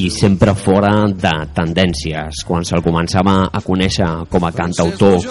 i 0.00 0.08
sempre 0.12 0.54
fora 0.56 0.92
de 1.08 1.32
tendències. 1.56 2.42
Quan 2.48 2.64
se'l 2.64 2.84
començava 2.84 3.34
a 3.52 3.60
conèixer 3.64 4.08
com 4.32 4.46
a 4.46 4.52
cantautor 4.54 5.24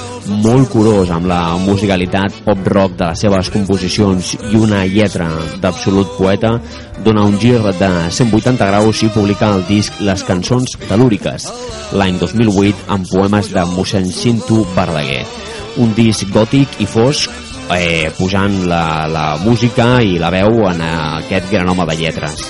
molt 0.44 0.70
curós 0.74 1.12
amb 1.14 1.30
la 1.30 1.42
musicalitat 1.62 2.42
pop-rock 2.46 2.98
de 3.00 3.10
les 3.10 3.24
seves 3.26 3.52
composicions 3.54 4.34
i 4.52 4.60
una 4.60 4.84
lletra 4.86 5.30
d'absolut 5.62 6.14
poeta, 6.18 6.58
dona 7.06 7.26
un 7.26 7.38
gir 7.42 7.60
de 7.80 7.92
180 8.12 8.70
graus 8.70 9.04
i 9.04 9.12
publica 9.14 9.54
el 9.56 9.66
disc 9.70 10.02
Les 10.02 10.24
cançons 10.28 10.78
telúriques, 10.88 11.50
l'any 11.98 12.20
2008 12.22 12.88
amb 12.94 13.10
poemes 13.10 13.52
de 13.54 13.66
mossèn 13.74 14.10
Cinto 14.12 14.64
Verdaguer. 14.76 15.26
Un 15.78 15.94
disc 15.94 16.26
gòtic 16.34 16.80
i 16.82 16.88
fosc 16.90 17.47
eh, 17.75 18.12
pujant 18.17 18.63
la, 18.67 19.08
la 19.12 19.25
música 19.43 19.97
i 20.03 20.17
la 20.21 20.32
veu 20.32 20.63
en 20.69 20.82
aquest 20.84 21.51
gran 21.51 21.69
home 21.69 21.86
de 21.89 21.95
lletres. 21.99 22.45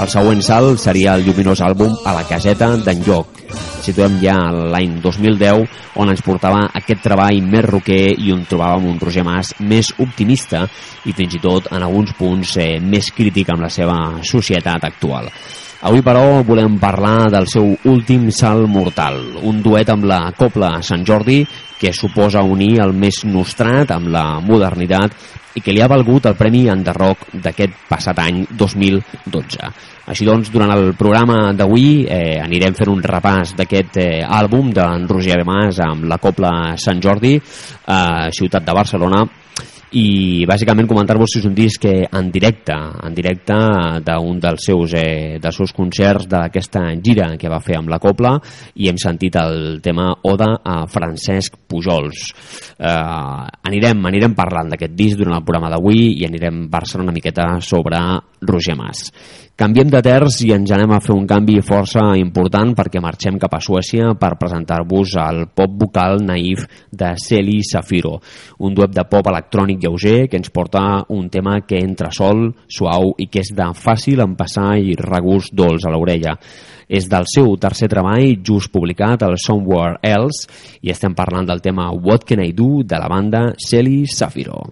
El 0.00 0.08
següent 0.08 0.40
salt 0.44 0.80
seria 0.80 1.14
el 1.18 1.24
lluminós 1.26 1.60
àlbum 1.60 1.98
A 2.08 2.14
la 2.16 2.24
caseta 2.24 2.70
d'en 2.80 3.02
Lloc. 3.04 3.42
Situem 3.82 4.20
ja 4.22 4.36
l'any 4.52 5.00
2010 5.02 5.98
on 6.00 6.12
ens 6.12 6.22
portava 6.24 6.68
aquest 6.78 7.02
treball 7.04 7.42
més 7.44 7.66
roquer 7.66 8.14
i 8.14 8.32
on 8.32 8.44
trobàvem 8.48 8.88
un 8.92 9.00
Roger 9.02 9.24
Mas 9.26 9.52
més 9.60 9.90
optimista 10.00 10.62
i 11.04 11.12
fins 11.12 11.36
i 11.36 11.42
tot 11.42 11.68
en 11.72 11.82
alguns 11.82 12.14
punts 12.16 12.56
eh, 12.62 12.78
més 12.80 13.10
crític 13.12 13.50
amb 13.52 13.66
la 13.66 13.72
seva 13.72 13.98
societat 14.22 14.86
actual. 14.88 15.28
Avui, 15.82 15.98
però, 15.98 16.44
volem 16.46 16.76
parlar 16.78 17.26
del 17.26 17.48
seu 17.50 17.72
últim 17.90 18.28
salt 18.30 18.68
mortal, 18.70 19.16
un 19.42 19.58
duet 19.64 19.88
amb 19.90 20.06
la 20.06 20.20
Copla 20.38 20.76
Sant 20.86 21.02
Jordi 21.02 21.40
que 21.80 21.90
suposa 21.90 22.44
unir 22.46 22.76
el 22.84 22.94
més 22.94 23.24
nostrat 23.26 23.90
amb 23.90 24.12
la 24.14 24.38
modernitat 24.38 25.18
i 25.58 25.60
que 25.60 25.74
li 25.74 25.82
ha 25.82 25.90
valgut 25.90 26.28
el 26.30 26.38
Premi 26.38 26.68
Enderroc 26.70 27.26
d'aquest 27.34 27.74
passat 27.90 28.22
any 28.22 28.44
2012. 28.54 29.72
Així 30.06 30.28
doncs, 30.28 30.54
durant 30.54 30.70
el 30.70 30.94
programa 30.94 31.50
d'avui 31.50 32.06
eh, 32.06 32.38
anirem 32.38 32.78
fent 32.78 32.94
un 32.94 33.02
repàs 33.02 33.56
d'aquest 33.58 33.98
eh, 33.98 34.22
àlbum 34.22 34.70
d'en 34.70 35.10
Roger 35.10 35.42
Mas 35.42 35.82
amb 35.82 36.06
la 36.06 36.22
Copla 36.22 36.76
Sant 36.78 37.02
Jordi, 37.02 37.34
eh, 37.42 38.30
Ciutat 38.30 38.70
de 38.70 38.78
Barcelona, 38.78 39.26
i 39.92 40.44
bàsicament 40.48 40.88
comentar-vos 40.88 41.34
si 41.34 41.40
és 41.42 41.46
un 41.48 41.54
disc 41.56 41.84
en 41.84 42.30
directe, 42.32 42.72
en 43.04 43.12
directe 43.12 43.56
d'un 44.06 44.40
dels 44.40 44.64
seus, 44.64 44.94
eh, 44.96 45.38
dels 45.42 45.58
seus 45.60 45.74
concerts 45.76 46.28
d'aquesta 46.30 46.86
gira 47.04 47.36
que 47.36 47.50
va 47.52 47.60
fer 47.60 47.76
amb 47.76 47.92
la 47.92 48.00
Copla 48.00 48.38
i 48.80 48.88
hem 48.88 48.96
sentit 48.96 49.36
el 49.36 49.80
tema 49.84 50.08
Oda 50.24 50.54
a 50.64 50.86
Francesc 50.88 51.60
Pujols. 51.68 52.32
Eh, 52.78 52.88
anirem, 53.68 54.06
anirem 54.08 54.34
parlant 54.34 54.72
d'aquest 54.72 54.96
disc 54.96 55.20
durant 55.20 55.36
el 55.36 55.44
programa 55.44 55.70
d'avui 55.72 56.14
i 56.22 56.24
anirem 56.24 56.68
versant 56.72 57.04
una 57.04 57.12
miqueta 57.12 57.58
sobre 57.60 58.00
Roger 58.42 58.76
Mas. 58.76 59.08
Canviem 59.52 59.90
de 59.92 60.00
terç 60.02 60.40
i 60.46 60.48
ens 60.54 60.70
anem 60.74 60.94
a 60.96 61.00
fer 61.04 61.12
un 61.14 61.26
canvi 61.28 61.58
força 61.62 62.02
important 62.18 62.72
perquè 62.74 63.02
marxem 63.04 63.36
cap 63.38 63.52
a 63.54 63.60
Suècia 63.62 64.14
per 64.18 64.32
presentar-vos 64.40 65.12
el 65.22 65.42
pop 65.54 65.76
vocal 65.84 66.22
naïf 66.24 66.64
de 66.90 67.12
Celi 67.20 67.58
Safiro, 67.68 68.16
un 68.64 68.74
duet 68.74 68.94
de 68.96 69.04
pop 69.10 69.28
electrònic 69.28 69.84
lleuger 69.84 70.26
que 70.32 70.40
ens 70.40 70.50
porta 70.50 71.04
un 71.14 71.28
tema 71.30 71.60
que 71.68 71.78
entra 71.78 72.10
sol, 72.10 72.48
suau 72.66 73.12
i 73.20 73.28
que 73.28 73.44
és 73.44 73.52
de 73.54 73.68
fàcil 73.76 74.24
empassar 74.24 74.72
i 74.80 74.96
regust 74.98 75.54
dolç 75.54 75.86
a 75.86 75.92
l'orella. 75.94 76.34
És 76.88 77.06
del 77.08 77.28
seu 77.30 77.54
tercer 77.60 77.90
treball, 77.92 78.40
just 78.42 78.72
publicat, 78.72 79.22
el 79.22 79.38
Somewhere 79.40 80.00
Else, 80.02 80.48
i 80.82 80.90
estem 80.90 81.14
parlant 81.14 81.46
del 81.48 81.62
tema 81.62 81.90
What 81.92 82.24
Can 82.24 82.42
I 82.42 82.52
Do 82.56 82.82
de 82.82 82.98
la 82.98 83.08
banda 83.12 83.50
Celi 83.60 84.06
Safiro. 84.08 84.64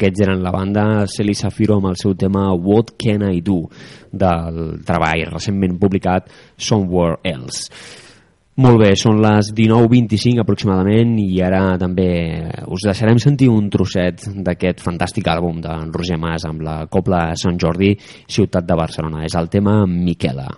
Aquests 0.00 0.24
eren 0.24 0.40
la 0.40 0.54
banda 0.54 1.04
Celi 1.12 1.36
Safiro 1.36 1.76
amb 1.76 1.92
el 1.92 1.98
seu 2.00 2.16
tema 2.16 2.48
What 2.56 2.96
Can 2.96 3.28
I 3.28 3.44
Do 3.44 3.66
del 4.10 4.80
treball 4.88 5.28
recentment 5.28 5.76
publicat 5.78 6.32
Somewhere 6.56 7.20
Else 7.28 8.08
molt 8.60 8.76
bé, 8.82 8.90
són 8.98 9.22
les 9.22 9.54
19.25 9.56 10.42
aproximadament 10.42 11.14
i 11.22 11.38
ara 11.40 11.78
també 11.80 12.10
us 12.68 12.84
deixarem 12.84 13.20
sentir 13.22 13.48
un 13.48 13.70
trosset 13.72 14.26
d'aquest 14.44 14.84
fantàstic 14.84 15.30
àlbum 15.32 15.62
de 15.64 15.78
Roger 15.94 16.20
Mas 16.20 16.44
amb 16.44 16.66
la 16.66 16.82
Copla 16.92 17.30
Sant 17.40 17.56
Jordi, 17.56 17.94
ciutat 18.28 18.68
de 18.68 18.76
Barcelona. 18.76 19.24
És 19.24 19.38
el 19.40 19.48
tema 19.48 19.84
Miquela. 19.88 20.50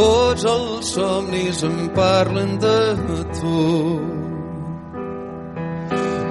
Tots 0.00 0.44
els 0.48 0.90
somnis 0.94 1.58
em 1.66 1.80
parlen 1.92 2.54
de 2.62 2.76
tu. 3.36 3.64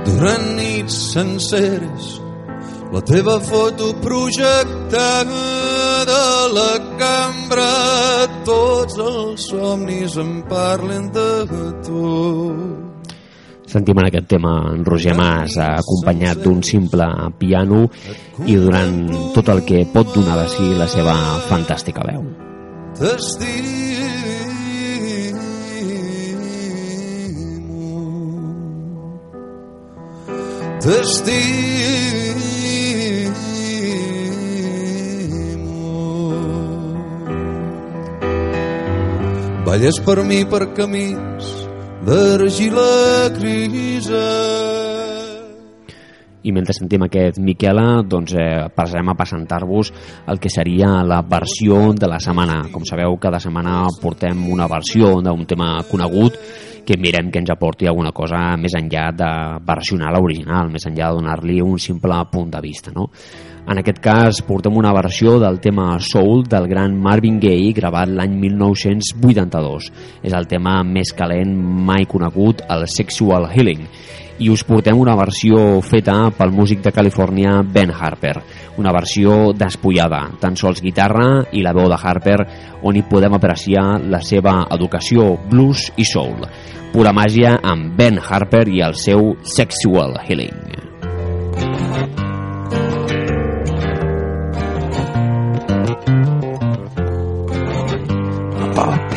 Durant 0.08 0.48
nits 0.58 0.96
senceres, 1.12 2.08
la 2.90 3.04
teva 3.12 3.36
foto 3.46 3.92
projectada 4.02 5.44
de 6.10 6.26
la 6.56 6.74
cambra. 7.04 7.70
Tots 8.50 8.98
els 9.06 9.48
somnis 9.54 10.18
em 10.18 10.34
parlen 10.50 11.14
de 11.14 11.30
tu. 11.86 12.10
Sentim 13.70 14.02
en 14.02 14.10
aquest 14.10 14.32
tema 14.34 14.58
en 14.74 14.82
Roger 14.82 15.14
Mas 15.14 15.62
acompanyat 15.62 16.42
d'un 16.42 16.66
simple 16.66 17.06
piano 17.38 17.86
i 18.50 18.58
durant 18.58 19.02
tot 19.38 19.54
el 19.54 19.62
que 19.62 19.86
pot 19.94 20.16
donar 20.18 20.42
de 20.42 20.52
si 20.58 20.74
la 20.74 20.90
seva 20.90 21.20
fantàstica 21.46 22.10
veu. 22.10 22.39
T'estimo, 23.00 23.16
t'estimo. 30.82 31.70
Balles 39.64 40.00
per 40.04 40.24
mi 40.24 40.44
per 40.46 40.74
camins 40.74 41.46
d'argila 42.04 43.32
crisa 43.40 44.99
i 46.44 46.54
mentre 46.56 46.74
sentim 46.76 47.04
aquest 47.04 47.40
Miquela, 47.44 48.02
doncs 48.08 48.34
eh, 48.40 48.70
passarem 48.76 49.12
a 49.12 49.18
presentar-vos 49.20 49.92
el 50.32 50.40
que 50.40 50.52
seria 50.52 51.02
la 51.04 51.20
versió 51.22 51.90
de 51.92 52.08
la 52.08 52.20
setmana. 52.24 52.62
Com 52.72 52.88
sabeu, 52.88 53.18
cada 53.20 53.42
setmana 53.44 53.82
portem 54.00 54.46
una 54.52 54.70
versió 54.72 55.18
d'un 55.26 55.46
tema 55.50 55.76
conegut 55.90 56.40
que 56.90 56.98
mirem 56.98 57.28
que 57.30 57.38
ens 57.44 57.52
aporti 57.54 57.86
alguna 57.86 58.10
cosa 58.16 58.40
més 58.58 58.74
enllà 58.74 59.10
de 59.14 59.30
versionar 59.68 60.14
l'original, 60.16 60.72
més 60.74 60.88
enllà 60.90 61.12
de 61.12 61.20
donar-li 61.20 61.60
un 61.62 61.78
simple 61.78 62.18
punt 62.32 62.50
de 62.56 62.62
vista. 62.64 62.96
No? 62.96 63.10
En 63.70 63.78
aquest 63.78 64.00
cas 64.02 64.40
portem 64.42 64.78
una 64.80 64.90
versió 64.98 65.36
del 65.38 65.60
tema 65.62 65.92
Soul 66.02 66.48
del 66.50 66.66
gran 66.68 66.96
Marvin 66.98 67.38
Gaye 67.40 67.74
gravat 67.78 68.10
l'any 68.10 68.34
1982. 68.42 69.92
És 70.26 70.34
el 70.34 70.48
tema 70.50 70.80
més 70.82 71.14
calent 71.14 71.54
mai 71.86 72.08
conegut, 72.10 72.66
el 72.66 72.88
Sexual 72.90 73.46
Healing 73.54 73.86
i 74.40 74.50
us 74.50 74.64
portem 74.64 74.98
una 74.98 75.16
versió 75.20 75.82
feta 75.84 76.16
pel 76.38 76.54
músic 76.56 76.82
de 76.82 76.94
Califòrnia 76.96 77.60
Ben 77.76 77.92
Harper, 77.92 78.38
una 78.80 78.94
versió 78.96 79.52
despullada, 79.52 80.24
tan 80.40 80.56
sols 80.56 80.82
guitarra 80.82 81.44
i 81.52 81.64
la 81.66 81.76
veu 81.76 81.92
de 81.92 82.00
Harper, 82.00 82.40
on 82.82 82.96
hi 82.96 83.04
podem 83.04 83.36
apreciar 83.36 84.00
la 84.02 84.24
seva 84.24 84.62
educació 84.72 85.34
blues 85.52 85.90
i 85.98 86.08
soul. 86.08 86.48
Pura 86.94 87.14
màgia 87.14 87.60
amb 87.62 87.94
Ben 88.00 88.18
Harper 88.18 88.66
i 88.72 88.82
el 88.88 88.96
seu 88.98 89.36
Sexual 89.44 90.24
Healing. 90.24 90.89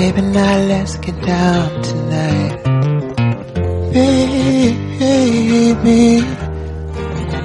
Baby, 0.03 0.23
now 0.23 0.57
let's 0.67 0.97
get 0.97 1.17
down 1.23 1.83
tonight. 1.83 2.53
Baby, 3.93 5.07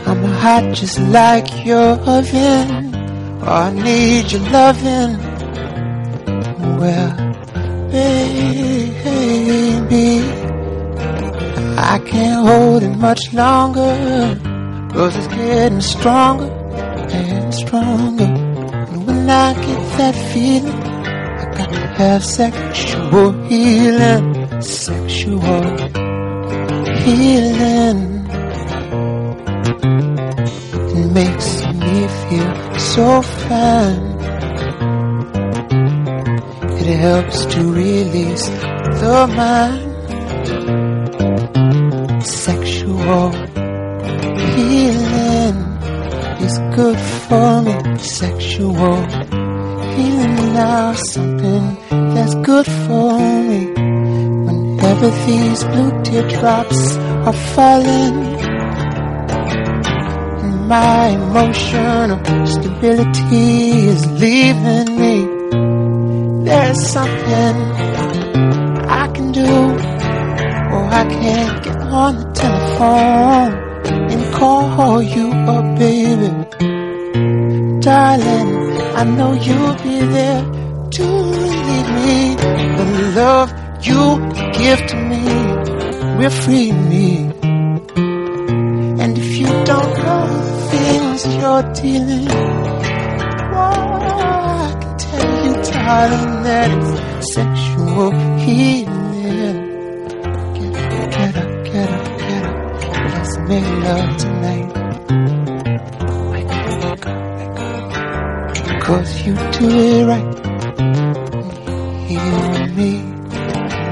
I'm 0.10 0.24
hot 0.42 0.64
just 0.74 0.98
like 1.18 1.48
your 1.68 1.90
oven. 2.16 2.96
Oh, 3.44 3.66
I 3.66 3.70
need 3.88 4.32
your 4.32 4.46
loving. 4.58 5.14
Well, 6.80 7.12
baby, 7.92 8.92
I 11.94 11.96
can't 12.12 12.42
hold 12.48 12.82
it 12.82 12.96
much 13.08 13.34
longer. 13.34 13.94
Cause 14.94 15.16
it's 15.16 15.28
getting 15.28 15.82
stronger 15.82 16.50
and 17.12 17.54
stronger. 17.54 18.32
And 18.92 19.06
when 19.06 19.30
I 19.30 19.54
get 19.54 19.82
that 20.00 20.16
feeling, 20.34 20.87
Have 21.58 22.24
sexual 22.24 23.32
healing. 23.44 24.62
Sexual 24.62 25.64
healing. 27.04 28.02
It 31.00 31.08
makes 31.12 31.50
me 31.82 32.08
feel 32.30 32.54
so 32.78 33.22
fine. 33.22 34.06
It 36.80 36.98
helps 36.98 37.46
to 37.46 37.74
release 37.74 38.48
the 39.02 39.28
mind. 39.36 39.84
Sexual 42.24 43.32
healing 44.54 45.58
is 46.46 46.56
good 46.76 47.00
for 47.28 47.62
me. 47.64 47.98
Sexual 47.98 49.37
healing 49.98 50.54
now 50.54 50.94
something 50.94 51.66
that's 52.14 52.36
good 52.50 52.68
for 52.86 53.20
me. 53.50 53.62
Whenever 54.46 55.10
these 55.26 55.64
blue 55.72 55.94
teardrops 56.04 56.82
are 57.28 57.40
falling, 57.56 58.18
and 60.44 60.68
my 60.68 61.08
emotional 61.22 62.20
stability 62.46 63.88
is 63.94 64.02
leaving 64.22 64.90
me. 65.04 65.16
There's 66.48 66.82
something 66.98 67.56
I 69.02 69.06
can 69.16 69.32
do, 69.32 69.54
or 70.74 70.84
I 71.02 71.06
can't 71.22 71.64
get 71.64 71.80
on 72.04 72.12
the 72.22 72.28
telephone 72.44 73.52
and 74.12 74.34
call 74.34 75.02
you 75.02 75.28
up, 75.56 75.66
baby. 75.80 76.30
Darling, 77.82 78.57
I 79.00 79.04
know 79.04 79.32
you'll 79.34 79.76
be 79.76 80.00
there 80.00 80.42
to 80.96 81.04
relieve 81.04 81.90
me. 81.98 82.36
The 82.78 82.86
love 83.16 83.50
you 83.86 84.02
give 84.58 84.88
to 84.88 84.96
me 84.96 85.24
will 86.18 86.32
free 86.32 86.72
me. 86.72 87.32
And 89.04 89.16
if 89.16 89.38
you 89.38 89.46
don't 89.46 89.94
know 90.04 90.26
the 90.26 90.54
things 90.72 91.28
you're 91.38 91.74
dealing, 91.74 92.26
well, 93.52 94.02
I 94.02 94.78
can 94.82 94.98
tell 94.98 95.46
you, 95.46 95.54
darling, 95.72 96.44
that 96.48 96.72
it's 96.76 97.34
sexual 97.36 98.10
healing. 98.40 99.58
Get 100.56 100.74
up, 100.76 101.12
get 101.12 101.36
up, 101.38 101.66
get 101.66 101.90
up, 101.92 102.06
get 102.18 102.44
up. 102.46 102.58
Let's 103.14 103.38
make 103.48 103.70
love 103.84 104.18
tonight. 104.18 104.77
Cause 108.88 109.28
you 109.28 109.36
do 109.36 109.68
it 109.68 110.06
right. 110.08 110.38
Heal 112.08 112.68
me, 112.78 112.92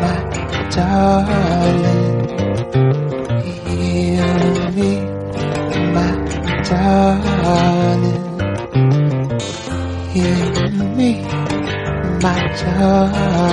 my 0.01 0.17
darling. 0.71 2.19
Heal 3.67 4.71
me, 4.71 4.91
my 5.91 6.12
darling. 6.69 8.23
Heal 10.13 10.86
me, 10.95 11.12
my 12.21 12.39
darling. 12.55 13.44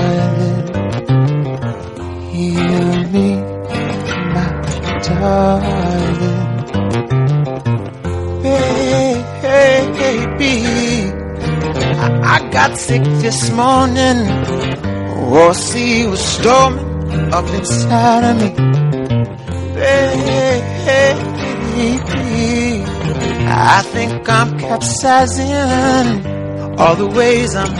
This 13.32 13.50
morning. 13.52 14.18
Oh, 15.34 15.52
sea 15.54 16.06
was 16.06 16.20
storming 16.20 17.32
up 17.32 17.48
inside 17.58 18.24
of 18.30 18.36
me. 18.40 18.50
Baby, 19.74 20.92
I 23.48 23.82
think 23.94 24.28
I'm 24.28 24.50
capsizing 24.58 26.26
all 26.78 26.94
the 26.96 27.06
ways 27.18 27.54
I'm 27.54 27.72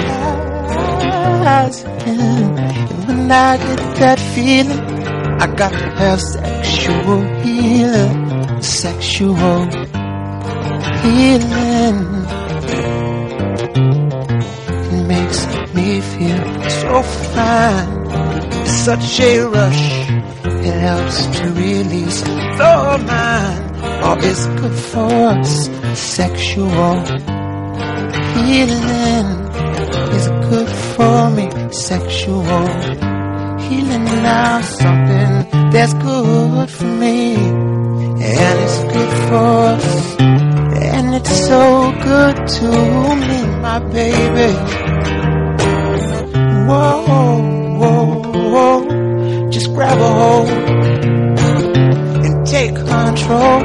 rising. 1.45 1.91
And 2.09 3.07
when 3.07 3.31
I 3.31 3.59
get 3.59 3.81
that 4.03 4.21
feeling, 4.35 4.81
I 5.43 5.47
got 5.55 5.73
to 5.73 5.89
have 6.01 6.21
sexual 6.21 7.21
healing, 7.43 8.63
sexual 8.63 9.67
healing. 11.03 12.22
Feel 16.23 16.71
so 16.71 17.03
fine. 17.35 17.89
It's 18.61 18.77
such 18.89 19.21
a 19.21 19.49
rush. 19.49 19.85
It 20.69 20.77
helps 20.89 21.19
to 21.39 21.45
release 21.53 22.21
the 22.23 22.75
mind. 23.11 23.63
Oh, 24.05 24.17
it's 24.29 24.47
good 24.61 24.79
for 24.91 25.11
us. 25.39 25.53
Sexual 25.99 26.97
healing 28.37 29.29
is 30.17 30.27
good 30.49 30.71
for 30.95 31.31
me. 31.37 31.47
Sexual 31.73 32.67
healing 33.65 34.05
now 34.29 34.61
something 34.61 35.33
that's 35.73 35.95
good 35.95 36.71
for 36.71 36.93
me. 37.03 37.35
And 37.35 38.57
it's 38.65 38.79
good 38.95 39.13
for 39.29 39.53
us. 39.75 40.17
And 40.21 41.15
it's 41.15 41.35
so 41.49 41.93
good 42.11 42.37
to 42.59 42.71
me, 43.23 43.39
my 43.67 43.79
baby. 43.79 44.82
Whoa, 46.69 47.03
whoa, 47.81 48.05
whoa. 48.53 49.51
Just 49.51 49.69
grab 49.75 49.99
a 49.99 50.11
hold 50.21 50.49
and 52.27 52.47
take 52.47 52.75
control 52.75 53.63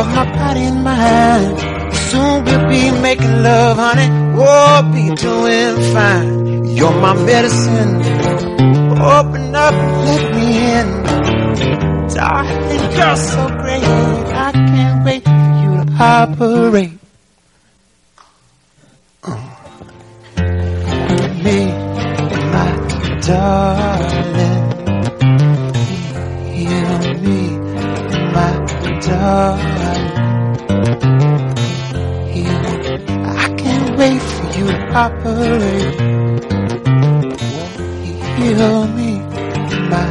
of 0.00 0.06
my 0.16 0.24
body 0.36 0.64
and 0.70 0.82
my 0.82 0.96
mind. 0.96 1.94
Soon 2.10 2.44
we'll 2.44 2.68
be 2.68 2.90
making 3.00 3.42
love, 3.42 3.76
honey. 3.76 4.08
We'll 4.38 4.82
be 4.92 5.14
doing 5.14 5.74
fine. 5.94 6.64
You're 6.76 6.98
my 7.06 7.14
medicine. 7.14 7.94
Open 9.16 9.54
up, 9.54 9.74
let 10.06 10.34
me 10.36 10.48
in. 10.78 10.88
Darling, 12.14 12.92
you're 12.98 13.16
so 13.16 13.48
great. 13.62 13.84
I 13.84 14.50
can't 14.52 15.04
wait 15.04 15.22
for 15.24 15.30
you 15.62 15.84
to 15.84 15.92
operate. 16.00 16.93
You. 35.12 35.92
Heal 38.36 38.86
me, 38.88 39.18
my 39.90 40.08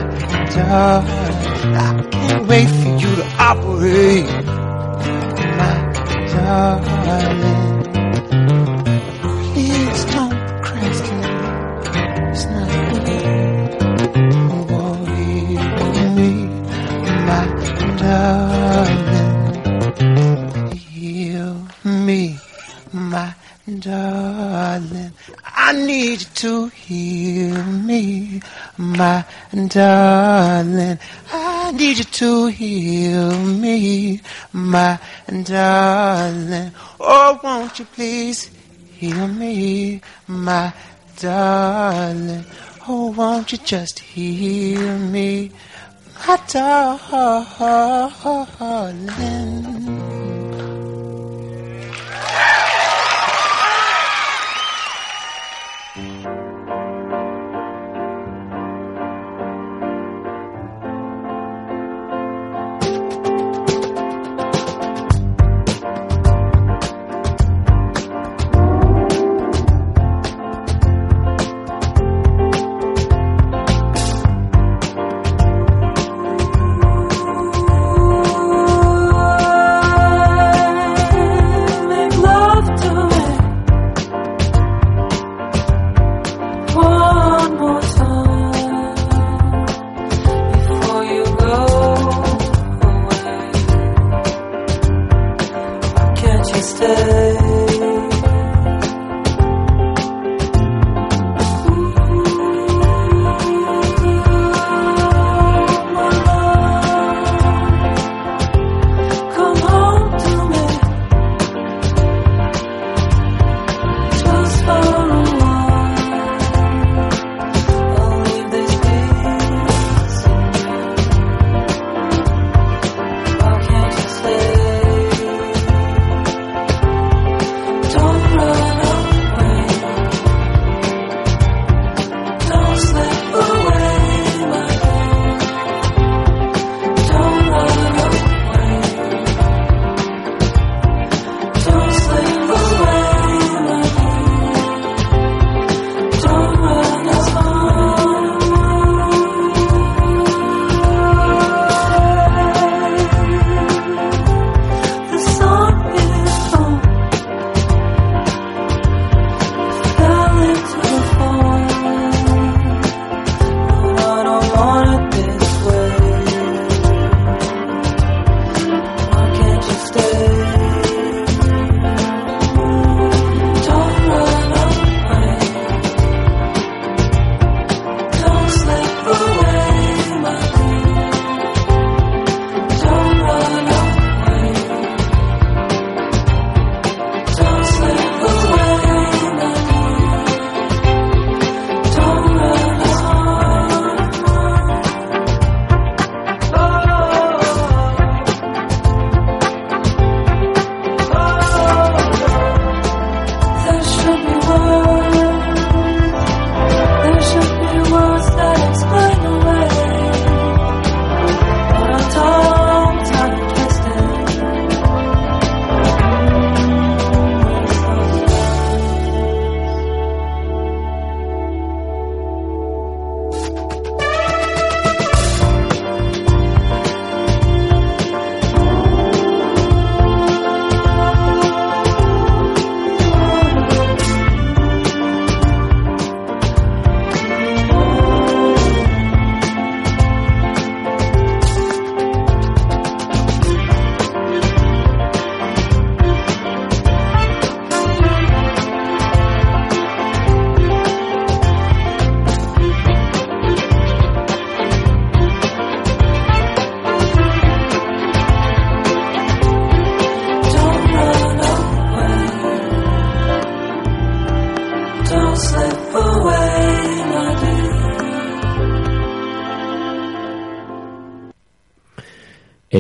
darling. 0.56 1.76
I 1.76 2.08
can't 2.12 2.48
wait 2.48 2.70
for 2.70 2.90
you 3.02 3.16
to 3.18 3.26
operate, 3.40 4.12
darling. 29.74 31.00
I 31.32 31.72
need 31.72 31.98
you 31.98 32.04
to 32.04 32.48
heal 32.48 33.32
me, 33.40 34.22
my 34.54 35.00
darling. 35.44 36.72
Oh, 37.00 37.40
won't 37.44 37.80
you 37.80 37.86
please 37.86 38.52
heal 38.92 39.28
me, 39.28 40.02
my 40.28 40.72
darling? 41.18 42.46
Oh, 42.88 43.12
won't 43.12 43.52
you 43.52 43.58
just 43.58 43.98
heal 44.00 45.00
me, 45.00 45.52
my 46.28 46.40
darling? 46.48 47.24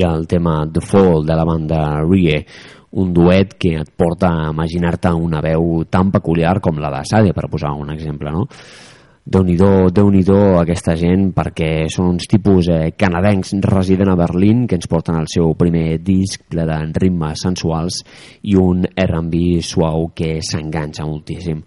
Era 0.03 0.15
el 0.15 0.27
tema 0.27 0.67
The 0.69 0.81
Fall 0.81 1.25
de 1.25 1.35
la 1.35 1.45
banda 1.45 2.03
Rie, 2.03 2.45
un 2.91 3.13
duet 3.13 3.53
que 3.55 3.77
et 3.79 3.91
porta 3.95 4.27
a 4.27 4.49
imaginar-te 4.51 5.13
una 5.15 5.39
veu 5.41 5.85
tan 5.89 6.11
peculiar 6.11 6.59
com 6.59 6.81
la 6.83 6.91
de 6.91 7.05
Sade, 7.07 7.31
per 7.33 7.47
posar 7.49 7.71
un 7.79 7.93
exemple, 7.93 8.31
no? 8.31 8.43
Déu-n'hi-do, 9.23 9.87
déu 9.95 10.09
nhi 10.11 10.25
aquesta 10.59 10.97
gent 10.99 11.29
perquè 11.31 11.87
són 11.87 12.17
uns 12.17 12.27
tipus 12.27 12.67
eh, 12.67 12.91
canadencs 12.99 13.53
resident 13.63 14.11
a 14.11 14.17
Berlín 14.19 14.67
que 14.67 14.75
ens 14.75 14.89
porten 14.91 15.15
el 15.15 15.29
seu 15.31 15.55
primer 15.55 16.01
disc 16.03 16.43
ple 16.49 16.67
de 16.67 16.79
ritmes 16.99 17.47
sensuals 17.47 18.03
i 18.43 18.57
un 18.59 18.83
R&B 18.83 19.61
suau 19.63 20.09
que 20.11 20.41
s'enganxa 20.43 21.07
moltíssim. 21.07 21.63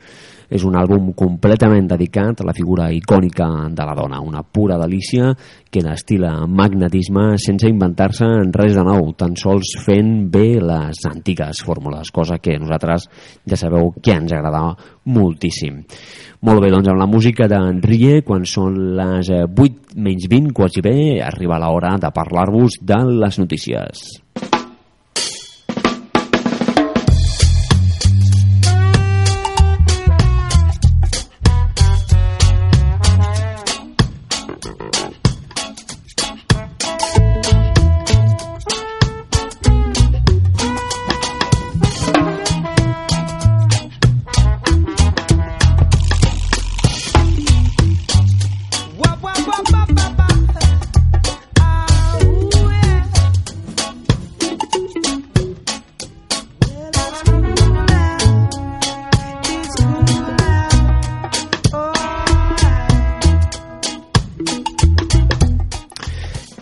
És 0.51 0.65
un 0.67 0.77
àlbum 0.79 1.13
completament 1.19 1.89
dedicat 1.91 2.41
a 2.41 2.47
la 2.47 2.55
figura 2.57 2.89
icònica 2.95 3.49
de 3.71 3.87
la 3.87 3.95
dona, 3.99 4.21
una 4.23 4.43
pura 4.43 4.79
delícia 4.79 5.33
que 5.71 5.83
destila 5.85 6.47
magnetisme 6.47 7.35
sense 7.43 7.69
inventar-se 7.69 8.29
res 8.55 8.77
de 8.77 8.85
nou, 8.87 9.11
tan 9.19 9.35
sols 9.37 9.75
fent 9.85 10.31
bé 10.33 10.61
les 10.63 11.03
antigues 11.11 11.63
fórmules, 11.67 12.13
cosa 12.15 12.39
que 12.39 12.59
nosaltres 12.59 13.09
ja 13.45 13.59
sabeu 13.59 13.93
que 14.01 14.15
ens 14.15 14.33
agradava 14.33 14.75
moltíssim. 15.13 15.83
Molt 16.47 16.63
bé, 16.63 16.71
doncs 16.73 16.91
amb 16.93 17.01
la 17.01 17.09
música 17.11 17.49
d'en 17.51 17.81
Rie, 17.85 18.21
quan 18.27 18.45
són 18.49 18.77
les 18.99 19.33
eh, 19.33 19.45
8 19.47 19.97
menys 19.97 20.29
20, 20.31 20.53
quasi 20.57 20.85
bé, 20.85 20.97
arriba 21.25 21.61
l'hora 21.63 21.97
de 22.01 22.13
parlar-vos 22.15 22.81
de 22.83 23.03
les 23.25 23.43
notícies. 23.43 24.07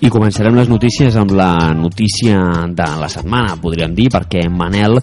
I 0.04 0.10
començarem 0.12 0.52
les 0.52 0.68
notícies 0.68 1.14
amb 1.16 1.30
la 1.32 1.72
notícia 1.72 2.36
de 2.76 2.86
la 3.00 3.06
setmana, 3.08 3.54
podríem 3.56 3.94
dir, 3.96 4.10
perquè 4.12 4.42
Manel 4.52 4.98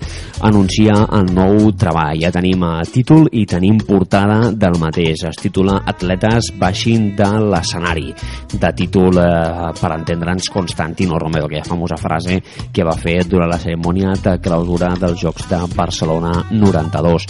anuncia 0.45 0.93
el 1.17 1.31
nou 1.33 1.71
treball. 1.73 2.19
Ja 2.21 2.29
tenim 2.29 2.61
títol 2.85 3.25
i 3.33 3.47
tenim 3.49 3.79
portada 3.81 4.51
del 4.53 4.77
mateix. 4.77 5.23
Es 5.31 5.39
titula 5.41 5.79
Atletes 5.89 6.51
baixin 6.61 7.15
de 7.17 7.29
l'escenari. 7.49 8.13
De 8.53 8.71
títol, 8.77 9.17
eh, 9.17 9.71
per 9.79 9.91
entendre'ns, 9.95 10.51
Constantino 10.53 11.17
Romero, 11.17 11.47
aquella 11.49 11.65
famosa 11.65 11.97
frase 11.97 12.37
que 12.71 12.85
va 12.85 12.93
fer 12.93 13.23
durant 13.25 13.49
la 13.49 13.57
cerimònia 13.57 14.13
de 14.21 14.37
clausura 14.37 14.93
dels 15.01 15.19
Jocs 15.19 15.49
de 15.49 15.63
Barcelona 15.75 16.45
92. 16.51 17.25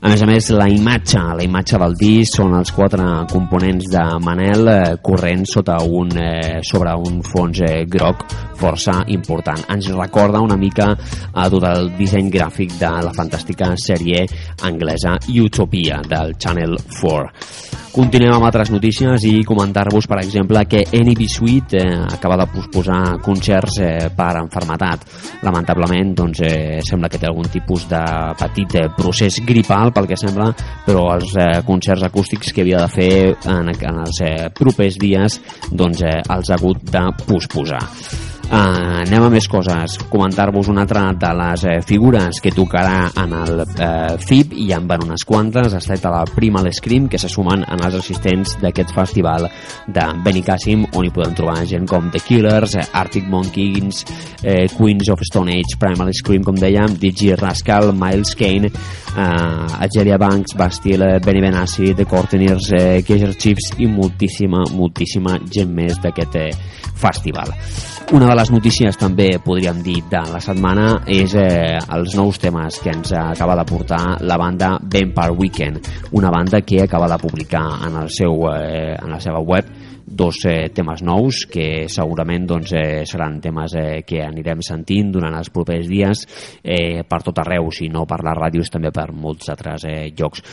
A 0.00 0.10
més 0.10 0.22
a 0.22 0.26
més, 0.26 0.50
la 0.54 0.68
imatge, 0.70 1.18
la 1.18 1.42
imatge 1.42 1.78
del 1.82 1.98
disc 1.98 2.36
són 2.38 2.54
els 2.54 2.70
quatre 2.70 3.02
components 3.32 3.90
de 3.90 4.06
Manel 4.22 4.68
eh, 4.70 4.96
corrent 5.02 5.42
sota 5.44 5.80
un, 5.82 6.14
eh, 6.22 6.60
sobre 6.62 6.94
un 6.94 7.15
fons 7.24 7.60
eh, 7.64 7.84
groc 7.88 8.26
força 8.56 9.02
important. 9.12 9.64
Ens 9.72 9.88
recorda 9.94 10.42
una 10.44 10.58
mica 10.60 10.92
a 11.32 11.48
tot 11.52 11.64
el 11.68 11.90
disseny 11.98 12.30
gràfic 12.32 12.76
de 12.80 12.92
la 13.08 13.14
fantàstica 13.16 13.72
sèrie 13.80 14.26
anglesa 14.68 15.16
Utopia 15.46 16.02
del 16.08 16.36
Channel 16.40 16.78
4. 17.00 17.85
Continuem 17.96 18.34
amb 18.36 18.44
altres 18.44 18.68
notícies 18.68 19.22
i 19.24 19.38
comentar-vos, 19.48 20.04
per 20.04 20.18
exemple, 20.20 20.60
que 20.68 20.82
NB 20.98 21.24
Suite 21.32 21.80
eh, 21.80 21.94
acaba 22.04 22.36
de 22.36 22.44
posposar 22.52 23.22
concerts 23.24 23.78
eh, 23.80 24.10
per 24.12 24.34
enfermetat. 24.42 25.06
Lamentablement, 25.48 26.12
doncs, 26.20 26.42
eh, 26.44 26.76
sembla 26.84 27.08
que 27.08 27.16
té 27.16 27.30
algun 27.30 27.48
tipus 27.48 27.88
de 27.88 28.02
petit 28.36 28.76
eh, 28.82 28.84
procés 28.92 29.40
gripal, 29.48 29.94
pel 29.96 30.12
que 30.12 30.20
sembla, 30.20 30.50
però 30.84 31.08
els 31.16 31.32
eh, 31.40 31.50
concerts 31.64 32.04
acústics 32.12 32.52
que 32.52 32.66
havia 32.66 32.84
de 32.84 32.92
fer 32.92 33.12
en, 33.48 33.72
en 33.72 34.04
els 34.04 34.24
eh, 34.28 34.50
propers 34.52 35.00
dies 35.00 35.40
doncs, 35.72 36.04
eh, 36.04 36.20
els 36.20 36.52
ha 36.52 36.60
hagut 36.60 36.84
de 36.84 37.08
posposar. 37.24 37.80
Uh, 38.46 38.86
anem 39.06 39.24
a 39.26 39.30
més 39.30 39.46
coses. 39.50 39.96
Comentar-vos 40.10 40.68
una 40.70 40.84
altra 40.84 41.08
de 41.18 41.30
les 41.38 41.64
eh, 41.66 41.74
figures 41.86 42.38
que 42.42 42.52
tocarà 42.54 43.08
en 43.22 43.32
el 43.34 43.62
eh, 43.62 44.16
FIB, 44.22 44.54
i 44.62 44.68
en 44.74 44.86
van 44.86 45.02
unes 45.02 45.24
quantes, 45.26 45.74
ha 45.74 45.80
estat 45.82 46.06
a 46.06 46.12
la 46.14 46.22
Prima 46.30 46.62
l'Escrim, 46.62 47.08
que 47.10 47.18
se 47.18 47.30
sumen 47.30 47.64
en 47.66 47.82
els 47.86 47.96
assistents 47.98 48.56
d'aquest 48.62 48.94
festival 48.94 49.48
de 49.86 50.06
Benicàssim, 50.26 50.84
on 50.94 51.06
hi 51.06 51.12
podem 51.14 51.34
trobar 51.38 51.64
gent 51.66 51.88
com 51.90 52.06
The 52.10 52.22
Killers, 52.22 52.76
eh, 52.78 52.86
Arctic 52.98 53.26
Monkeys, 53.30 54.04
eh, 54.42 54.66
Queens 54.76 55.10
of 55.10 55.26
Stone 55.26 55.54
Age, 55.54 55.78
Primal 55.82 56.14
Scream, 56.14 56.46
com 56.46 56.58
dèiem, 56.58 56.94
DJ 57.02 57.34
Rascal, 57.40 57.90
Miles 57.94 58.34
Kane, 58.38 58.70
eh, 58.70 59.82
Ageria 59.88 60.18
Banks, 60.22 60.54
Bastille, 60.54 61.18
Benny 61.18 61.42
Benassi, 61.42 61.94
The 61.94 62.06
Courteniers, 62.06 62.70
eh, 62.78 63.02
Kaiser 63.06 63.34
Chiefs 63.34 63.74
i 63.78 63.90
moltíssima, 63.90 64.64
moltíssima 64.70 65.38
gent 65.50 65.74
més 65.74 65.98
d'aquest 66.02 66.40
eh, 66.42 66.50
festival. 66.96 67.52
Una 68.12 68.28
de 68.28 68.35
les 68.36 68.50
notícies 68.52 68.98
també 69.00 69.30
podríem 69.40 69.78
dir 69.84 70.02
de 70.10 70.20
la 70.28 70.40
setmana 70.44 70.86
és 71.08 71.32
eh, 71.40 71.78
els 71.96 72.16
nous 72.18 72.36
temes 72.42 72.76
que 72.82 72.92
ens 72.92 73.14
acaba 73.16 73.54
de 73.56 73.64
portar 73.68 74.00
la 74.28 74.36
banda 74.36 74.74
Vampire 74.82 75.32
Weekend, 75.38 75.88
una 76.12 76.30
banda 76.30 76.60
que 76.60 76.82
acaba 76.82 77.08
de 77.08 77.18
publicar 77.22 77.64
en, 77.86 77.96
el 78.02 78.10
seu, 78.12 78.44
eh, 78.52 78.92
en 78.98 79.14
la 79.14 79.20
seva 79.22 79.40
web 79.40 79.70
dos 80.06 80.44
eh, 80.46 80.70
temes 80.70 81.02
nous 81.02 81.42
que 81.50 81.88
segurament 81.90 82.46
doncs, 82.46 82.72
eh, 82.78 83.02
seran 83.04 83.40
temes 83.42 83.74
eh, 83.74 84.02
que 84.06 84.22
anirem 84.22 84.62
sentint 84.62 85.10
durant 85.12 85.34
els 85.34 85.50
propers 85.50 85.88
dies 85.90 86.22
eh, 86.62 87.02
per 87.02 87.20
tot 87.26 87.42
arreu, 87.42 87.72
si 87.74 87.90
no 87.90 88.06
per 88.06 88.22
les 88.24 88.38
ràdios 88.38 88.70
també 88.70 88.92
per 88.94 89.10
molts 89.12 89.50
altres 89.50 89.84
eh, 89.90 90.12
llocs. 90.16 90.44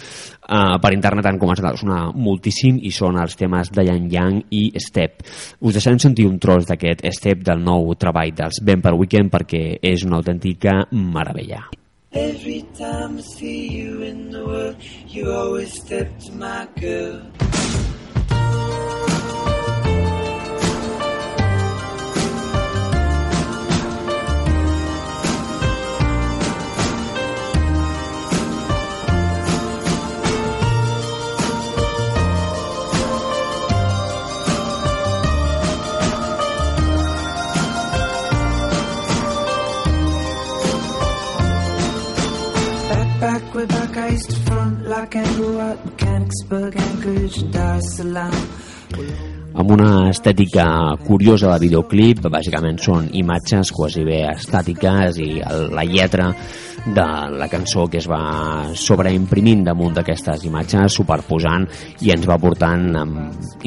Uh, 0.44 0.76
per 0.84 0.92
internet 0.92 1.30
han 1.30 1.40
començat 1.40 1.70
a 1.70 1.78
sonar 1.80 2.02
moltíssim 2.20 2.82
i 2.84 2.92
són 2.92 3.16
els 3.22 3.38
temes 3.40 3.72
de 3.72 3.86
Yang 3.88 4.10
Yang 4.12 4.42
i 4.52 4.64
Step. 4.82 5.24
Us 5.62 5.78
deixarem 5.78 6.02
sentir 6.04 6.28
un 6.28 6.36
tros 6.42 6.68
d'aquest 6.68 7.06
Step 7.16 7.46
del 7.48 7.64
nou 7.64 7.94
treball 7.96 8.34
dels 8.36 8.60
Vampire 8.66 9.00
Weekend 9.00 9.32
perquè 9.32 9.64
és 9.80 10.04
una 10.04 10.20
autèntica 10.20 10.82
meravella. 10.92 11.64
Every 12.12 12.62
time 12.78 13.18
I 13.18 13.22
see 13.22 13.70
you 13.70 14.04
in 14.04 14.30
the 14.30 14.46
world, 14.46 14.76
you 15.08 15.32
always 15.32 15.74
step 15.74 16.20
to 16.28 16.32
my 16.34 16.68
girl. 16.76 17.22
Back, 43.24 43.56
way 43.56 43.66
back, 43.66 43.96
I 43.96 44.10
used 44.10 44.32
to 44.32 44.36
front 44.36 44.86
like 44.86 45.16
Andrew 45.16 45.56
Mechanicsburg, 45.86 46.76
Anchorage, 46.76 47.52
Dar 47.52 47.78
es 47.78 47.96
Salaam. 47.96 48.36
amb 49.54 49.72
una 49.72 50.10
estètica 50.10 50.66
curiosa 51.06 51.54
de 51.54 51.62
videoclip, 51.68 52.24
bàsicament 52.34 52.80
són 52.82 53.08
imatges 53.16 53.72
quasi 53.72 54.04
bé 54.04 54.24
estàtiques 54.32 55.20
i 55.22 55.30
la 55.72 55.86
lletra 55.88 56.32
de 56.84 57.06
la 57.38 57.48
cançó 57.48 57.86
que 57.88 58.02
es 58.02 58.10
va 58.12 58.74
sobreimprimint 58.76 59.64
damunt 59.70 59.96
d'aquestes 59.96 60.44
imatges, 60.50 60.98
superposant 61.00 61.68
i 62.04 62.12
ens 62.12 62.28
va 62.28 62.40
portant, 62.42 62.90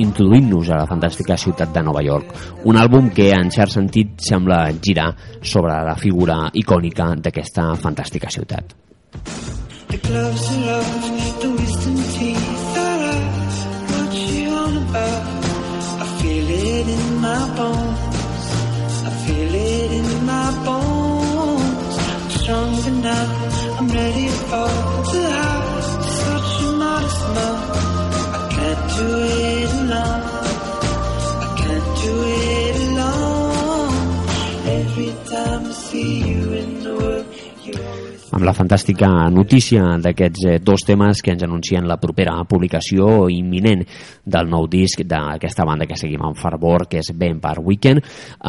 introduint-nos 0.02 0.68
a 0.68 0.82
la 0.82 0.88
fantàstica 0.90 1.38
ciutat 1.40 1.72
de 1.72 1.84
Nova 1.86 2.04
York. 2.04 2.34
Un 2.68 2.76
àlbum 2.76 3.08
que 3.14 3.30
en 3.32 3.48
cert 3.54 3.72
sentit 3.72 4.18
sembla 4.20 4.66
girar 4.82 5.14
sobre 5.40 5.80
la 5.86 5.96
figura 5.96 6.42
icònica 6.52 7.14
d'aquesta 7.16 7.70
fantàstica 7.80 8.28
ciutat. 8.28 8.82
The 9.24 9.98
gloves 9.98 10.44
and 10.52 10.66
love, 10.66 11.40
the 11.42 11.50
wisdom 11.50 11.96
teeth, 12.14 12.76
are 12.76 13.02
out. 13.12 13.56
what 13.90 14.14
you 14.14 14.48
on 14.50 14.76
about? 14.88 15.24
I 16.02 16.06
feel 16.20 16.48
it 16.50 16.88
in 16.96 17.20
my 17.20 17.42
bones, 17.56 18.00
I 19.08 19.10
feel 19.24 19.54
it 19.54 19.90
in 20.00 20.26
my 20.26 20.50
bones. 20.64 21.94
I'm 22.14 22.30
stronger 22.30 22.90
now, 23.08 23.26
I'm 23.78 23.88
ready 23.88 24.28
for 24.28 24.70
the 25.12 25.24
house, 25.40 25.90
such 26.22 26.50
a 26.62 26.70
modest 26.82 27.22
mouth. 27.36 27.64
I 28.38 28.48
can't 28.54 28.84
do 28.98 29.08
it 29.48 29.70
alone, 29.82 30.24
I 31.44 31.48
can't 31.60 31.90
do 32.04 32.14
it 32.48 32.76
alone. 32.88 33.94
Every 34.80 35.12
time 35.30 35.62
I 35.66 35.72
see 35.72 36.12
you 36.30 36.52
in 36.52 36.82
the 36.82 36.96
world. 36.96 37.26
You 37.64 37.74
amb 38.34 38.42
la 38.44 38.54
fantàstica 38.56 39.08
notícia 39.30 39.96
d'aquests 40.02 40.46
eh, 40.46 40.56
dos 40.64 40.82
temes 40.86 41.22
que 41.22 41.32
ens 41.34 41.44
anuncien 41.46 41.86
la 41.86 41.98
propera 42.02 42.34
publicació 42.48 43.28
imminent 43.30 43.84
del 44.24 44.50
nou 44.50 44.66
disc 44.70 45.04
d'aquesta 45.06 45.66
banda 45.68 45.86
que 45.86 45.98
seguim 45.98 46.24
amb 46.26 46.38
fervor, 46.38 46.86
que 46.90 47.02
és 47.02 47.12
Vampire 47.14 47.62
Weekend, 47.62 48.02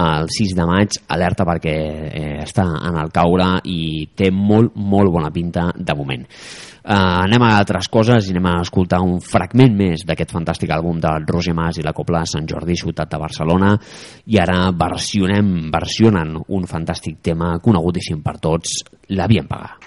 el 0.03 0.31
6 0.33 0.55
de 0.57 0.67
maig, 0.69 0.97
alerta 1.13 1.45
perquè 1.47 1.75
eh, 2.07 2.31
està 2.45 2.65
en 2.89 2.97
el 3.03 3.13
caure 3.13 3.51
i 3.69 4.07
té 4.17 4.31
molt, 4.31 4.73
molt 4.75 5.13
bona 5.13 5.31
pinta 5.33 5.69
de 5.75 5.97
moment. 5.97 6.25
Uh, 6.87 6.93
anem 7.25 7.43
a 7.43 7.49
altres 7.59 7.89
coses 7.91 8.29
i 8.29 8.31
anem 8.31 8.45
a 8.47 8.61
escoltar 8.63 9.01
un 9.03 9.17
fragment 9.19 9.73
més 9.75 10.05
d'aquest 10.07 10.31
fantàstic 10.31 10.71
àlbum 10.71 11.01
de 11.03 11.09
Roger 11.27 11.51
Mas 11.57 11.81
i 11.81 11.83
la 11.83 11.91
Copla 11.91 12.21
Sant 12.23 12.47
Jordi, 12.47 12.77
ciutat 12.79 13.11
de 13.11 13.19
Barcelona 13.19 13.73
i 14.31 14.39
ara 14.39 14.71
versionem, 14.71 15.67
versionen 15.73 16.37
un 16.47 16.63
fantàstic 16.71 17.19
tema 17.27 17.57
conegutíssim 17.59 18.23
per 18.23 18.37
tots, 18.39 18.79
l'havien 19.11 19.51
pagat. 19.51 19.83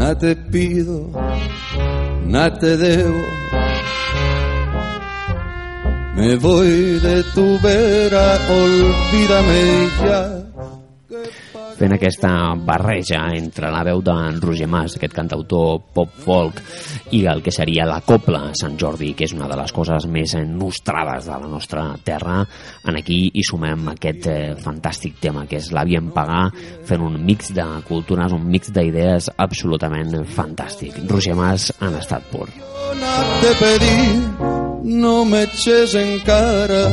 Nada 0.00 0.14
te 0.14 0.34
pido, 0.34 1.10
nada 2.24 2.58
te 2.58 2.74
debo. 2.74 3.22
Me 6.16 6.36
voy 6.36 6.98
de 7.00 7.22
tu 7.34 7.58
vera, 7.60 8.38
olvídame 8.48 9.62
ya. 10.02 10.79
Fent 11.80 11.94
aquesta 11.96 12.30
barreja 12.60 13.22
entre 13.32 13.70
la 13.72 13.80
veu 13.86 14.02
d'en 14.04 14.36
Roger 14.42 14.68
Mas, 14.68 14.98
aquest 14.98 15.14
cantautor 15.16 15.78
pop-folk, 15.96 16.60
i 17.16 17.22
el 17.30 17.40
que 17.44 17.54
seria 17.54 17.88
la 17.88 18.02
Copla 18.04 18.50
Sant 18.58 18.76
Jordi, 18.80 19.14
que 19.16 19.24
és 19.24 19.34
una 19.36 19.48
de 19.48 19.56
les 19.56 19.72
coses 19.72 20.06
més 20.10 20.36
nostrades 20.50 21.30
de 21.30 21.40
la 21.40 21.48
nostra 21.48 21.86
terra. 22.04 22.42
En 22.84 23.00
aquí 23.00 23.22
hi 23.32 23.44
sumem 23.46 23.88
aquest 23.94 24.28
eh, 24.28 24.38
fantàstic 24.60 25.16
tema, 25.24 25.46
que 25.48 25.60
és 25.60 25.72
l'Havien 25.72 26.12
Pagar, 26.12 26.48
fent 26.88 27.06
un 27.06 27.16
mix 27.24 27.54
de 27.56 27.66
cultures, 27.88 28.36
un 28.36 28.44
mix 28.50 28.72
d'idees 28.76 29.32
absolutament 29.40 30.20
fantàstic. 30.28 31.00
Roger 31.08 31.38
Mas 31.38 31.70
en 31.80 31.96
estat 31.96 32.28
pur. 32.32 32.48
Nada 33.00 33.40
te 33.40 33.54
pedí, 33.60 34.59
no 34.82 35.24
me 35.24 35.42
eches 35.42 35.94
en 35.94 36.18
cara 36.20 36.88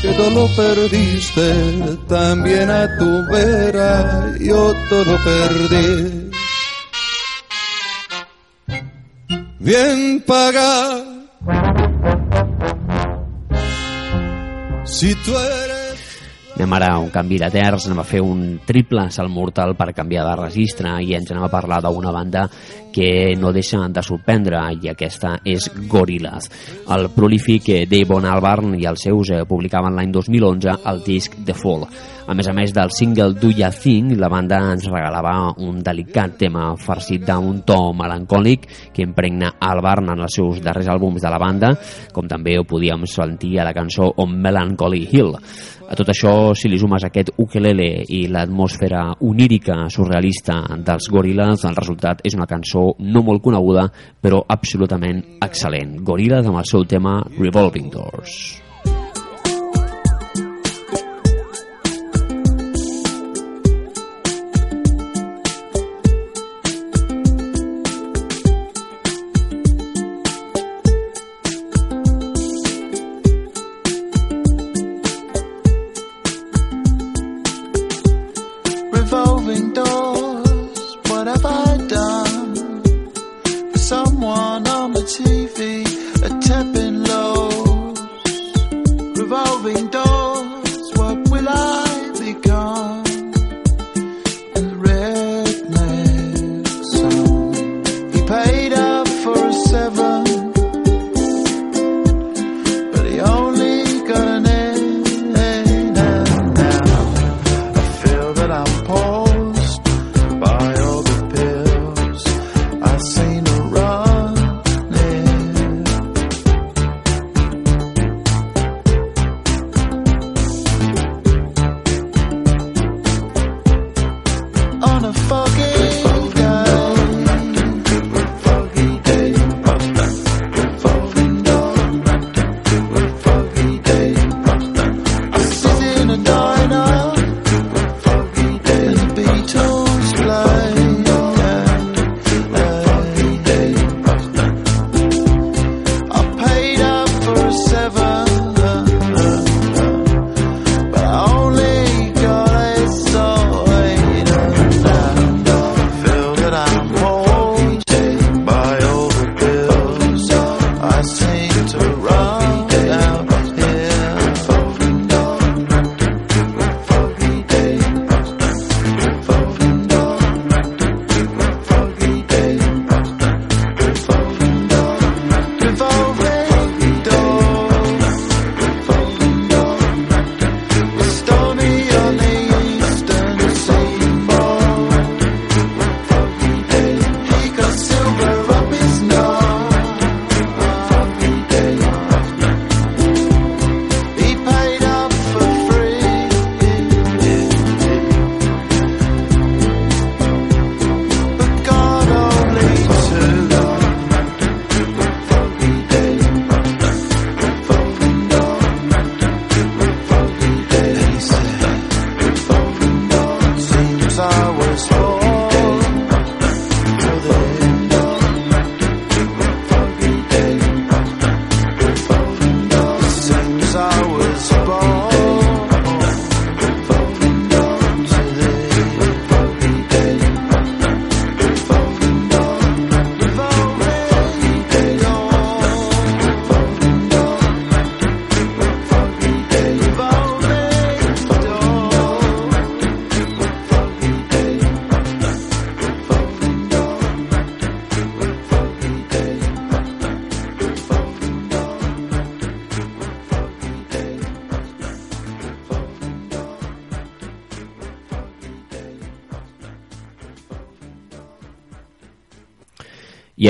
que 0.00 0.08
todo 0.12 0.30
lo 0.30 0.56
perdiste, 0.56 1.98
también 2.08 2.70
a 2.70 2.88
tu 2.98 3.24
vera 3.30 4.34
yo 4.40 4.72
todo 4.88 5.18
perdí. 5.24 6.30
Bien 9.60 10.22
pagar. 10.26 11.04
Si 14.84 15.14
tú 15.24 15.38
eres 15.38 15.71
Anem 16.62 16.76
ara 16.76 16.92
a 16.94 16.98
un 17.02 17.08
canvi 17.10 17.40
de 17.42 17.48
terç, 17.50 17.88
anem 17.88 17.98
a 17.98 18.04
fer 18.06 18.20
un 18.22 18.42
triple 18.62 19.08
salt 19.10 19.32
mortal 19.34 19.72
per 19.74 19.88
canviar 19.96 20.22
de 20.28 20.36
registre 20.38 20.92
i 21.02 21.16
ens 21.18 21.32
anem 21.32 21.48
a 21.48 21.50
parlar 21.50 21.80
d'una 21.82 22.12
banda 22.14 22.44
que 22.94 23.34
no 23.34 23.50
deixa 23.50 23.80
de 23.88 24.04
sorprendre 24.06 24.60
i 24.78 24.92
aquesta 24.92 25.40
és 25.42 25.66
Gorillaz. 25.90 26.46
El 26.94 27.08
prolífic 27.16 27.72
Davon 27.90 28.28
Albarn 28.30 28.76
i 28.78 28.86
els 28.86 29.08
seus 29.08 29.32
eh, 29.34 29.42
publicaven 29.48 29.96
l'any 29.96 30.14
2011 30.14 30.78
el 30.92 31.02
disc 31.02 31.34
The 31.42 31.56
Fall. 31.58 31.88
A 32.22 32.36
més 32.38 32.46
a 32.46 32.52
més 32.54 32.70
del 32.70 32.92
single 32.94 33.34
Do 33.34 33.50
Ya 33.50 33.72
Thing, 33.74 34.12
la 34.20 34.28
banda 34.30 34.60
ens 34.70 34.86
regalava 34.86 35.34
un 35.66 35.80
delicat 35.82 36.36
tema 36.38 36.68
farcit 36.78 37.24
d'un 37.26 37.64
to 37.66 37.80
melancòlic 37.98 38.68
que 38.94 39.02
impregna 39.02 39.56
Albarn 39.58 40.12
en 40.14 40.22
els 40.22 40.38
seus 40.38 40.62
darrers 40.62 40.92
àlbums 40.92 41.24
de 41.24 41.32
la 41.32 41.42
banda, 41.42 41.72
com 42.14 42.30
també 42.30 42.54
ho 42.60 42.68
podíem 42.68 43.08
sentir 43.10 43.56
a 43.58 43.66
la 43.66 43.74
cançó 43.74 44.12
On 44.22 44.38
Melancholy 44.38 45.08
Hill. 45.10 45.34
A 45.92 45.96
tot 45.98 46.08
això, 46.08 46.30
si 46.56 46.70
li 46.72 46.78
sumes 46.80 47.04
aquest 47.04 47.34
ukelele 47.42 48.06
i 48.16 48.22
l'atmosfera 48.32 49.02
onírica 49.28 49.76
surrealista 49.92 50.56
dels 50.80 51.10
Gorillaz, 51.12 51.66
el 51.68 51.76
resultat 51.76 52.24
és 52.24 52.38
una 52.38 52.48
cançó 52.48 52.86
no 53.12 53.20
molt 53.26 53.44
coneguda, 53.44 53.84
però 54.24 54.40
absolutament 54.56 55.20
excel·lent. 55.44 55.98
Gorillaz 56.00 56.48
amb 56.48 56.64
el 56.64 56.70
seu 56.72 56.88
tema 56.88 57.18
Revolving 57.36 57.92
Doors. 57.92 58.61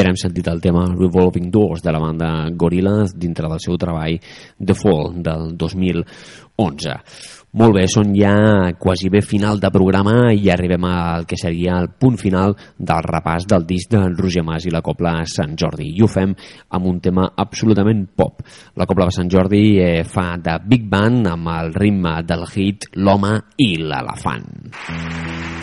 Ara 0.03 0.11
hem 0.11 0.19
sentit 0.19 0.49
el 0.51 0.61
tema 0.61 0.87
Revolving 0.91 1.51
Doors 1.51 1.83
de 1.83 1.93
la 1.95 2.01
banda 2.03 2.33
Gorillaz 2.59 3.15
dintre 3.15 3.49
del 3.49 3.63
seu 3.63 3.79
treball 3.79 4.19
The 4.59 4.75
Fall 4.75 5.23
del 5.23 5.53
2011 5.57 6.99
molt 7.53 7.75
bé, 7.77 7.83
són 7.85 8.15
ja 8.17 8.73
quasi 8.81 9.11
bé 9.13 9.21
final 9.21 9.59
de 9.61 9.69
programa 9.69 10.31
i 10.33 10.49
arribem 10.49 10.87
al 10.89 11.27
que 11.29 11.37
seria 11.37 11.75
el 11.83 11.91
punt 12.01 12.17
final 12.17 12.55
del 12.79 13.05
repàs 13.05 13.45
del 13.45 13.67
disc 13.69 13.91
de 13.93 14.01
Roger 14.09 14.41
Mas 14.47 14.65
i 14.65 14.73
la 14.73 14.81
Copla 14.81 15.19
Sant 15.29 15.53
Jordi. 15.61 15.91
I 15.93 16.01
ho 16.01 16.09
fem 16.09 16.33
amb 16.73 16.89
un 16.89 17.03
tema 17.05 17.29
absolutament 17.37 18.07
pop. 18.17 18.41
La 18.81 18.89
Copla 18.89 19.11
de 19.11 19.17
Sant 19.19 19.29
Jordi 19.29 19.65
eh, 19.85 20.01
fa 20.09 20.31
de 20.41 20.57
Big 20.65 20.89
Band 20.89 21.29
amb 21.35 21.53
el 21.53 21.75
ritme 21.77 22.23
del 22.25 22.47
hit 22.55 22.89
L'home 22.97 23.37
i 23.61 23.75
l'elefant. 23.85 24.49
En 24.89 25.62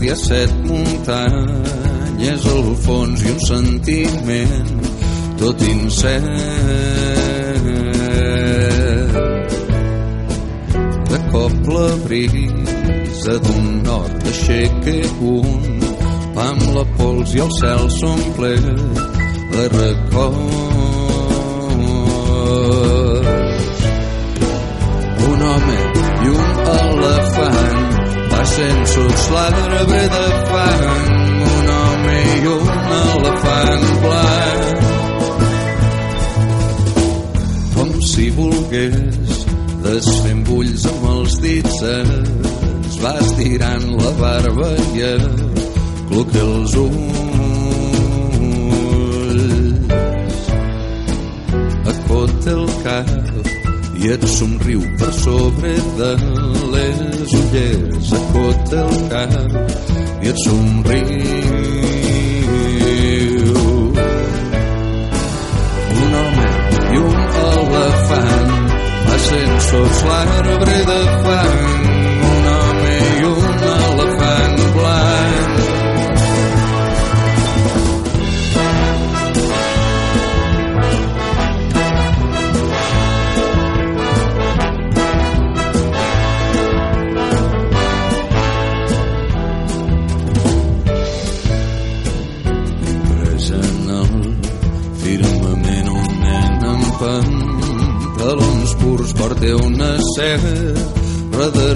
hi 0.00 0.08
ha 0.08 0.16
set 0.16 0.52
muntanyes 0.64 2.44
al 2.52 2.68
fons 2.84 3.20
i 3.24 3.32
un 3.34 3.40
sentiment 3.46 4.70
tot 5.40 5.64
incert. 5.68 6.26
De 11.10 11.18
cop 11.32 11.68
la 11.74 11.88
brisa 12.06 13.36
d'un 13.46 13.68
nord 13.84 14.28
aixeca 14.32 14.96
un 15.34 15.60
amb 16.48 16.66
la 16.78 16.84
pols 16.96 17.36
i 17.36 17.44
el 17.44 17.52
cel 17.60 17.84
s'omple 17.98 18.54
de 19.52 19.64
records 19.76 20.60
un 25.30 25.48
home 25.50 25.80
i 26.24 26.36
un 26.36 26.48
elefant 26.78 27.59
passen 28.50 28.86
sots 28.86 29.30
l'arbre 29.30 29.82
de 30.14 30.26
fang 30.50 30.84
un 31.50 31.68
home 31.74 32.16
i 32.20 32.46
un 32.52 32.68
elefant 32.96 33.86
blanc. 34.02 34.64
Com 37.74 37.90
si 38.10 38.26
volgués 38.38 39.44
desfent 39.84 40.42
bulls 40.48 40.82
amb 40.92 41.02
els 41.12 41.32
dits 41.44 41.78
es 41.92 42.96
va 43.04 43.12
estirant 43.22 43.86
la 44.00 44.10
barba 44.18 44.70
i 44.98 45.00
acluca 45.12 46.40
els 46.48 46.72
ulls. 46.84 47.20
Acota 51.94 52.50
el 52.58 52.66
cap 52.84 53.08
i 54.00 54.04
et 54.16 54.22
somriu 54.38 54.80
per 54.98 55.12
sobre 55.22 55.72
de 56.02 56.10
les 56.74 57.34
ulleres 57.40 58.12
acota 58.18 58.80
el 58.86 58.98
cap 59.12 59.34
i 60.22 60.32
et 60.32 60.38
somriu. 60.44 61.10
Un 66.00 66.18
home 66.22 66.48
i 66.94 67.04
un 67.04 67.20
elefant 67.44 68.58
passen 69.06 69.54
sots 69.68 70.04
l'arbre 70.10 70.82
de 70.90 71.00
fang 71.22 71.89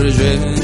regente 0.04 0.63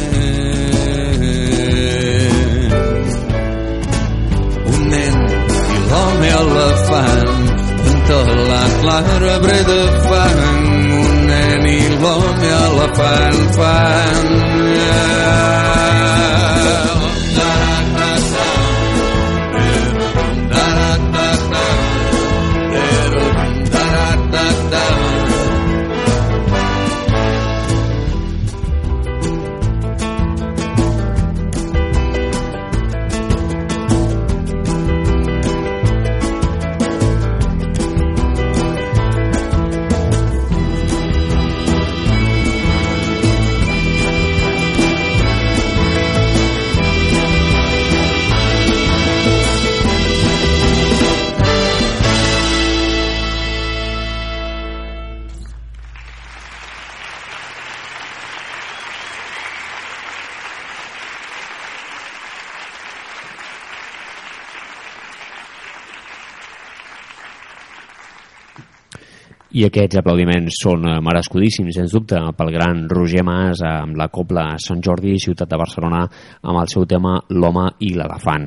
I 69.60 69.66
aquests 69.66 69.98
aplaudiments 70.00 70.56
són 70.62 70.86
eh, 70.88 70.92
merescudíssims, 71.04 71.74
sens 71.76 71.92
dubte, 71.92 72.16
pel 72.38 72.52
gran 72.54 72.86
Roger 72.88 73.20
Mas 73.26 73.60
eh, 73.60 73.68
amb 73.82 73.98
la 74.00 74.06
Copla 74.08 74.46
Sant 74.62 74.80
Jordi, 74.80 75.18
ciutat 75.20 75.50
de 75.50 75.58
Barcelona, 75.60 76.00
amb 76.40 76.62
el 76.62 76.70
seu 76.72 76.86
tema 76.88 77.18
L'home 77.36 77.66
i 77.84 77.90
l'elefant. 77.92 78.46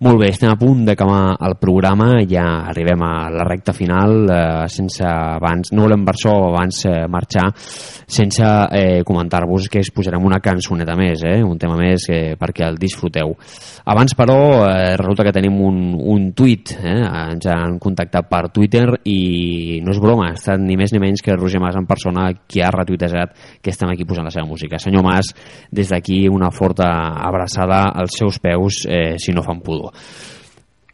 Molt 0.00 0.16
bé, 0.16 0.30
estem 0.32 0.48
a 0.48 0.56
punt 0.56 0.86
d'acabar 0.88 1.34
el 1.44 1.58
programa, 1.60 2.22
ja 2.24 2.42
arribem 2.70 3.02
a 3.04 3.28
la 3.28 3.44
recta 3.44 3.74
final, 3.76 4.22
eh, 4.32 4.68
sense 4.72 5.04
abans, 5.04 5.74
no 5.76 5.82
volem 5.84 6.06
això 6.08 6.32
abans 6.46 6.78
eh, 6.88 7.02
marxar, 7.04 7.50
sense 8.08 8.46
eh, 8.78 9.02
comentar-vos 9.04 9.66
que 9.68 9.82
es 9.84 9.90
posarem 9.92 10.24
una 10.24 10.38
cançoneta 10.40 10.94
més, 10.96 11.20
eh, 11.28 11.42
un 11.44 11.60
tema 11.60 11.76
més 11.76 12.06
eh, 12.08 12.32
perquè 12.40 12.64
el 12.64 12.78
disfruteu. 12.80 13.34
Abans, 13.92 14.14
però, 14.16 14.38
eh, 14.70 14.94
resulta 14.96 15.26
que 15.28 15.34
tenim 15.36 15.60
un, 15.66 15.92
un 16.00 16.32
tuit, 16.32 16.72
eh, 16.80 16.96
ens 17.34 17.50
han 17.52 17.76
contactat 17.76 18.32
per 18.32 18.46
Twitter 18.56 18.86
i 19.04 19.82
no 19.84 19.92
és 19.92 20.00
broma, 20.00 20.30
ha 20.30 20.40
estat 20.40 20.64
ni 20.64 20.80
més 20.80 20.96
ni 20.96 21.02
menys 21.04 21.20
que 21.20 21.36
Roger 21.36 21.60
Mas 21.60 21.76
en 21.76 21.84
persona 21.84 22.30
qui 22.48 22.64
ha 22.64 22.72
retuitejat 22.72 23.36
que 23.60 23.76
estem 23.76 23.92
aquí 23.92 24.08
posant 24.08 24.24
la 24.24 24.32
seva 24.32 24.48
música. 24.48 24.80
Senyor 24.80 25.04
Mas, 25.04 25.34
des 25.68 25.92
d'aquí 25.92 26.22
una 26.32 26.48
forta 26.48 26.88
abraçada 27.20 27.84
als 27.92 28.16
seus 28.16 28.40
peus, 28.40 28.86
eh, 28.88 29.20
si 29.20 29.36
no 29.36 29.44
fan 29.44 29.60
pudor. 29.60 29.89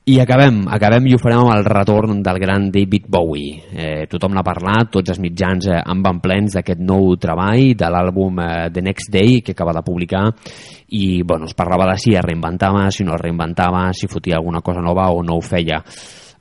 I 0.06 0.20
acabem, 0.22 0.60
acabem 0.70 1.08
i 1.10 1.16
ho 1.16 1.18
farem 1.18 1.40
amb 1.40 1.50
el 1.56 1.64
retorn 1.66 2.20
del 2.22 2.36
gran 2.38 2.68
David 2.70 3.08
Bowie. 3.10 3.56
Eh, 3.74 4.04
tothom 4.06 4.36
n'ha 4.36 4.44
parlat, 4.46 4.92
tots 4.94 5.10
els 5.10 5.18
mitjans 5.18 5.66
eh, 5.66 5.80
en 5.82 6.04
van 6.04 6.20
plens 6.22 6.54
d'aquest 6.54 6.78
nou 6.78 7.16
treball, 7.18 7.72
de 7.74 7.88
l'àlbum 7.90 8.38
eh, 8.38 8.68
The 8.70 8.84
Next 8.86 9.10
Day, 9.10 9.40
que 9.42 9.56
acaba 9.56 9.74
de 9.74 9.82
publicar, 9.82 10.28
i 10.94 11.24
bueno, 11.26 11.50
es 11.50 11.58
parlava 11.58 11.88
de 11.90 11.96
si 11.98 12.14
es 12.14 12.22
reinventava, 12.22 12.84
si 12.94 13.02
no 13.02 13.16
es 13.16 13.24
reinventava, 13.24 13.88
si 13.98 14.06
fotia 14.06 14.38
alguna 14.38 14.62
cosa 14.62 14.78
nova 14.78 15.08
o 15.10 15.24
no 15.26 15.40
ho 15.40 15.42
feia. 15.42 15.82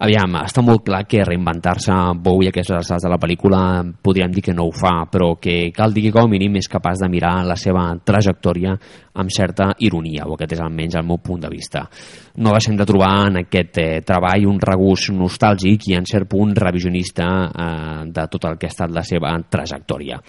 Aviam, 0.04 0.34
està 0.42 0.60
molt 0.60 0.82
clar 0.84 1.06
que 1.08 1.24
reinventar-se 1.24 1.94
Bowie 2.20 2.50
a 2.50 2.52
aquestes 2.52 2.76
alçades 2.76 3.06
de 3.06 3.12
la 3.14 3.20
pel·lícula 3.22 3.60
podríem 4.04 4.34
dir 4.36 4.42
que 4.44 4.56
no 4.56 4.66
ho 4.68 4.74
fa, 4.76 5.06
però 5.08 5.38
que 5.40 5.72
cal 5.72 5.96
dir 5.96 6.04
que 6.08 6.12
com 6.12 6.28
a 6.28 6.32
mínim 6.32 6.58
és 6.60 6.68
capaç 6.68 7.00
de 7.00 7.08
mirar 7.14 7.46
la 7.48 7.56
seva 7.56 7.86
trajectòria 8.04 8.74
amb 9.16 9.32
certa 9.32 9.70
ironia, 9.80 10.28
o 10.28 10.36
aquest 10.36 10.58
és 10.58 10.64
almenys 10.66 10.98
el 11.00 11.08
meu 11.08 11.22
punt 11.24 11.46
de 11.46 11.52
vista. 11.54 11.86
No 12.44 12.52
deixem 12.52 12.76
de 12.76 12.88
trobar 12.90 13.14
en 13.30 13.40
aquest 13.46 13.80
eh, 13.80 14.02
treball 14.04 14.50
un 14.52 14.60
regús 14.60 15.08
nostàlgic 15.16 15.88
i 15.88 15.96
en 15.96 16.08
cert 16.10 16.28
punt 16.28 16.52
revisionista 16.60 17.30
eh, 17.48 18.04
de 18.12 18.28
tot 18.28 18.52
el 18.52 18.60
que 18.60 18.68
ha 18.68 18.76
estat 18.76 18.92
la 18.92 19.06
seva 19.08 19.32
trajectòria. 19.48 20.20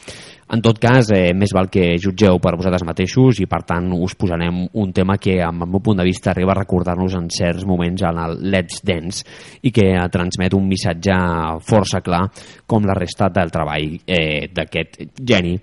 En 0.47 0.61
tot 0.62 0.78
cas, 0.78 1.09
eh, 1.11 1.32
més 1.34 1.51
val 1.51 1.66
que 1.66 1.97
jutgeu 1.99 2.38
per 2.38 2.53
vosaltres 2.55 2.84
mateixos 2.86 3.40
i 3.42 3.49
per 3.51 3.64
tant 3.66 3.88
us 3.97 4.14
posarem 4.14 4.61
un 4.78 4.92
tema 4.94 5.16
que 5.18 5.40
amb 5.42 5.64
el 5.66 5.72
meu 5.72 5.82
punt 5.82 5.99
de 5.99 6.07
vista 6.07 6.30
arriba 6.30 6.55
a 6.55 6.61
recordar-nos 6.61 7.16
en 7.18 7.26
certs 7.34 7.66
moments 7.66 8.05
en 8.07 8.20
el 8.22 8.38
Let's 8.53 8.84
Dance 8.86 9.24
i 9.62 9.72
que 9.74 9.88
eh, 9.90 10.09
transmet 10.12 10.55
un 10.55 10.68
missatge 10.70 11.16
força 11.66 12.01
clar 12.01 12.28
com 12.64 12.86
la 12.86 12.94
resta 12.94 13.26
del 13.28 13.51
treball 13.51 13.99
eh, 14.07 14.47
d'aquest 14.55 15.03
geni 15.18 15.59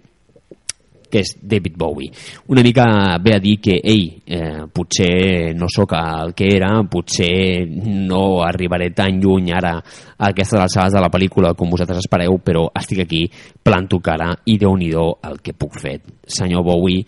que 1.14 1.22
és 1.22 1.36
David 1.38 1.78
Bowie. 1.78 2.10
Una 2.50 2.64
mica 2.66 2.88
ve 3.22 3.36
a 3.36 3.42
dir 3.44 3.60
que, 3.62 3.78
ei, 3.78 4.10
eh, 4.26 4.66
potser 4.74 5.54
no 5.54 5.70
sóc 5.70 5.94
el 6.00 6.34
que 6.34 6.50
era, 6.56 6.72
potser 6.90 7.68
no 7.70 8.42
arribaré 8.42 8.90
tan 8.98 9.22
lluny 9.22 9.54
ara 9.54 9.78
a 9.78 10.32
aquestes 10.32 10.60
alçades 10.60 10.98
de 10.98 11.04
la 11.04 11.12
pel·lícula 11.14 11.54
com 11.54 11.70
vosaltres 11.70 12.02
espereu, 12.02 12.40
però 12.42 12.66
estic 12.80 13.04
aquí, 13.06 13.26
planto 13.64 14.02
cara 14.02 14.34
i 14.50 14.58
déu 14.58 14.74
nhi 14.78 14.94
el 14.94 15.42
que 15.44 15.54
puc 15.54 15.78
fer. 15.80 16.00
Senyor 16.26 16.64
Bowie, 16.66 17.06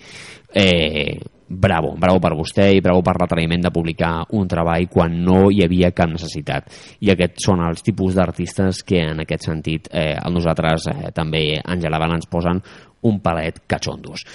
eh, 0.54 1.18
bravo, 1.48 1.94
bravo 1.98 2.20
per 2.20 2.34
vostè 2.34 2.72
i 2.74 2.82
bravo 2.82 3.02
per 3.06 3.16
l'atreviment 3.20 3.62
de 3.68 3.72
publicar 3.72 4.26
un 4.34 4.48
treball 4.50 4.88
quan 4.90 5.14
no 5.24 5.50
hi 5.52 5.62
havia 5.64 5.92
cap 5.94 6.10
necessitat. 6.10 6.72
I 7.06 7.12
aquests 7.14 7.46
són 7.46 7.62
els 7.66 7.86
tipus 7.86 8.18
d'artistes 8.18 8.82
que 8.84 9.04
en 9.12 9.22
aquest 9.24 9.48
sentit 9.50 9.90
eh, 9.92 10.16
nosaltres 10.32 10.90
eh, 10.90 11.12
també 11.16 11.60
Àngela 11.62 12.02
Van 12.02 12.16
ens 12.18 12.30
posen 12.32 12.62
un 13.06 13.20
palet 13.24 13.62
catxondos. 13.68 14.26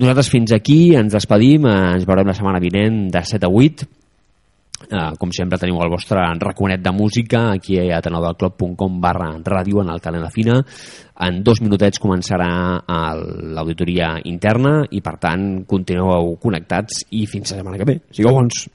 Nosaltres 0.00 0.30
fins 0.32 0.54
aquí 0.56 0.94
ens 0.96 1.12
despedim, 1.12 1.66
eh, 1.68 1.80
ens 1.98 2.06
veurem 2.08 2.30
la 2.30 2.36
setmana 2.36 2.62
vinent 2.62 3.10
de 3.12 3.24
7 3.32 3.48
a 3.48 3.52
8 3.52 3.90
Uh, 4.90 5.14
com 5.14 5.30
sempre 5.30 5.60
teniu 5.62 5.78
el 5.84 5.90
vostre 5.92 6.24
raconet 6.42 6.82
de 6.82 6.90
música 6.90 7.52
aquí 7.52 7.78
a 7.78 8.00
atenaudalclub.com 8.00 8.98
barra 9.00 9.30
ràdio 9.38 9.84
en 9.84 9.92
el 9.94 10.02
calent 10.02 10.26
fina. 10.34 10.58
En 11.22 11.42
dos 11.46 11.62
minutets 11.62 12.02
començarà 12.02 12.50
l'auditoria 13.54 14.16
interna 14.24 14.80
i 14.90 15.00
per 15.00 15.16
tant 15.22 15.64
continueu 15.70 16.34
connectats 16.42 17.06
i 17.10 17.26
fins 17.30 17.52
la 17.52 17.62
setmana 17.62 17.78
que 17.78 17.90
ve, 17.92 18.00
sigueu 18.10 18.34
bons 18.34 18.66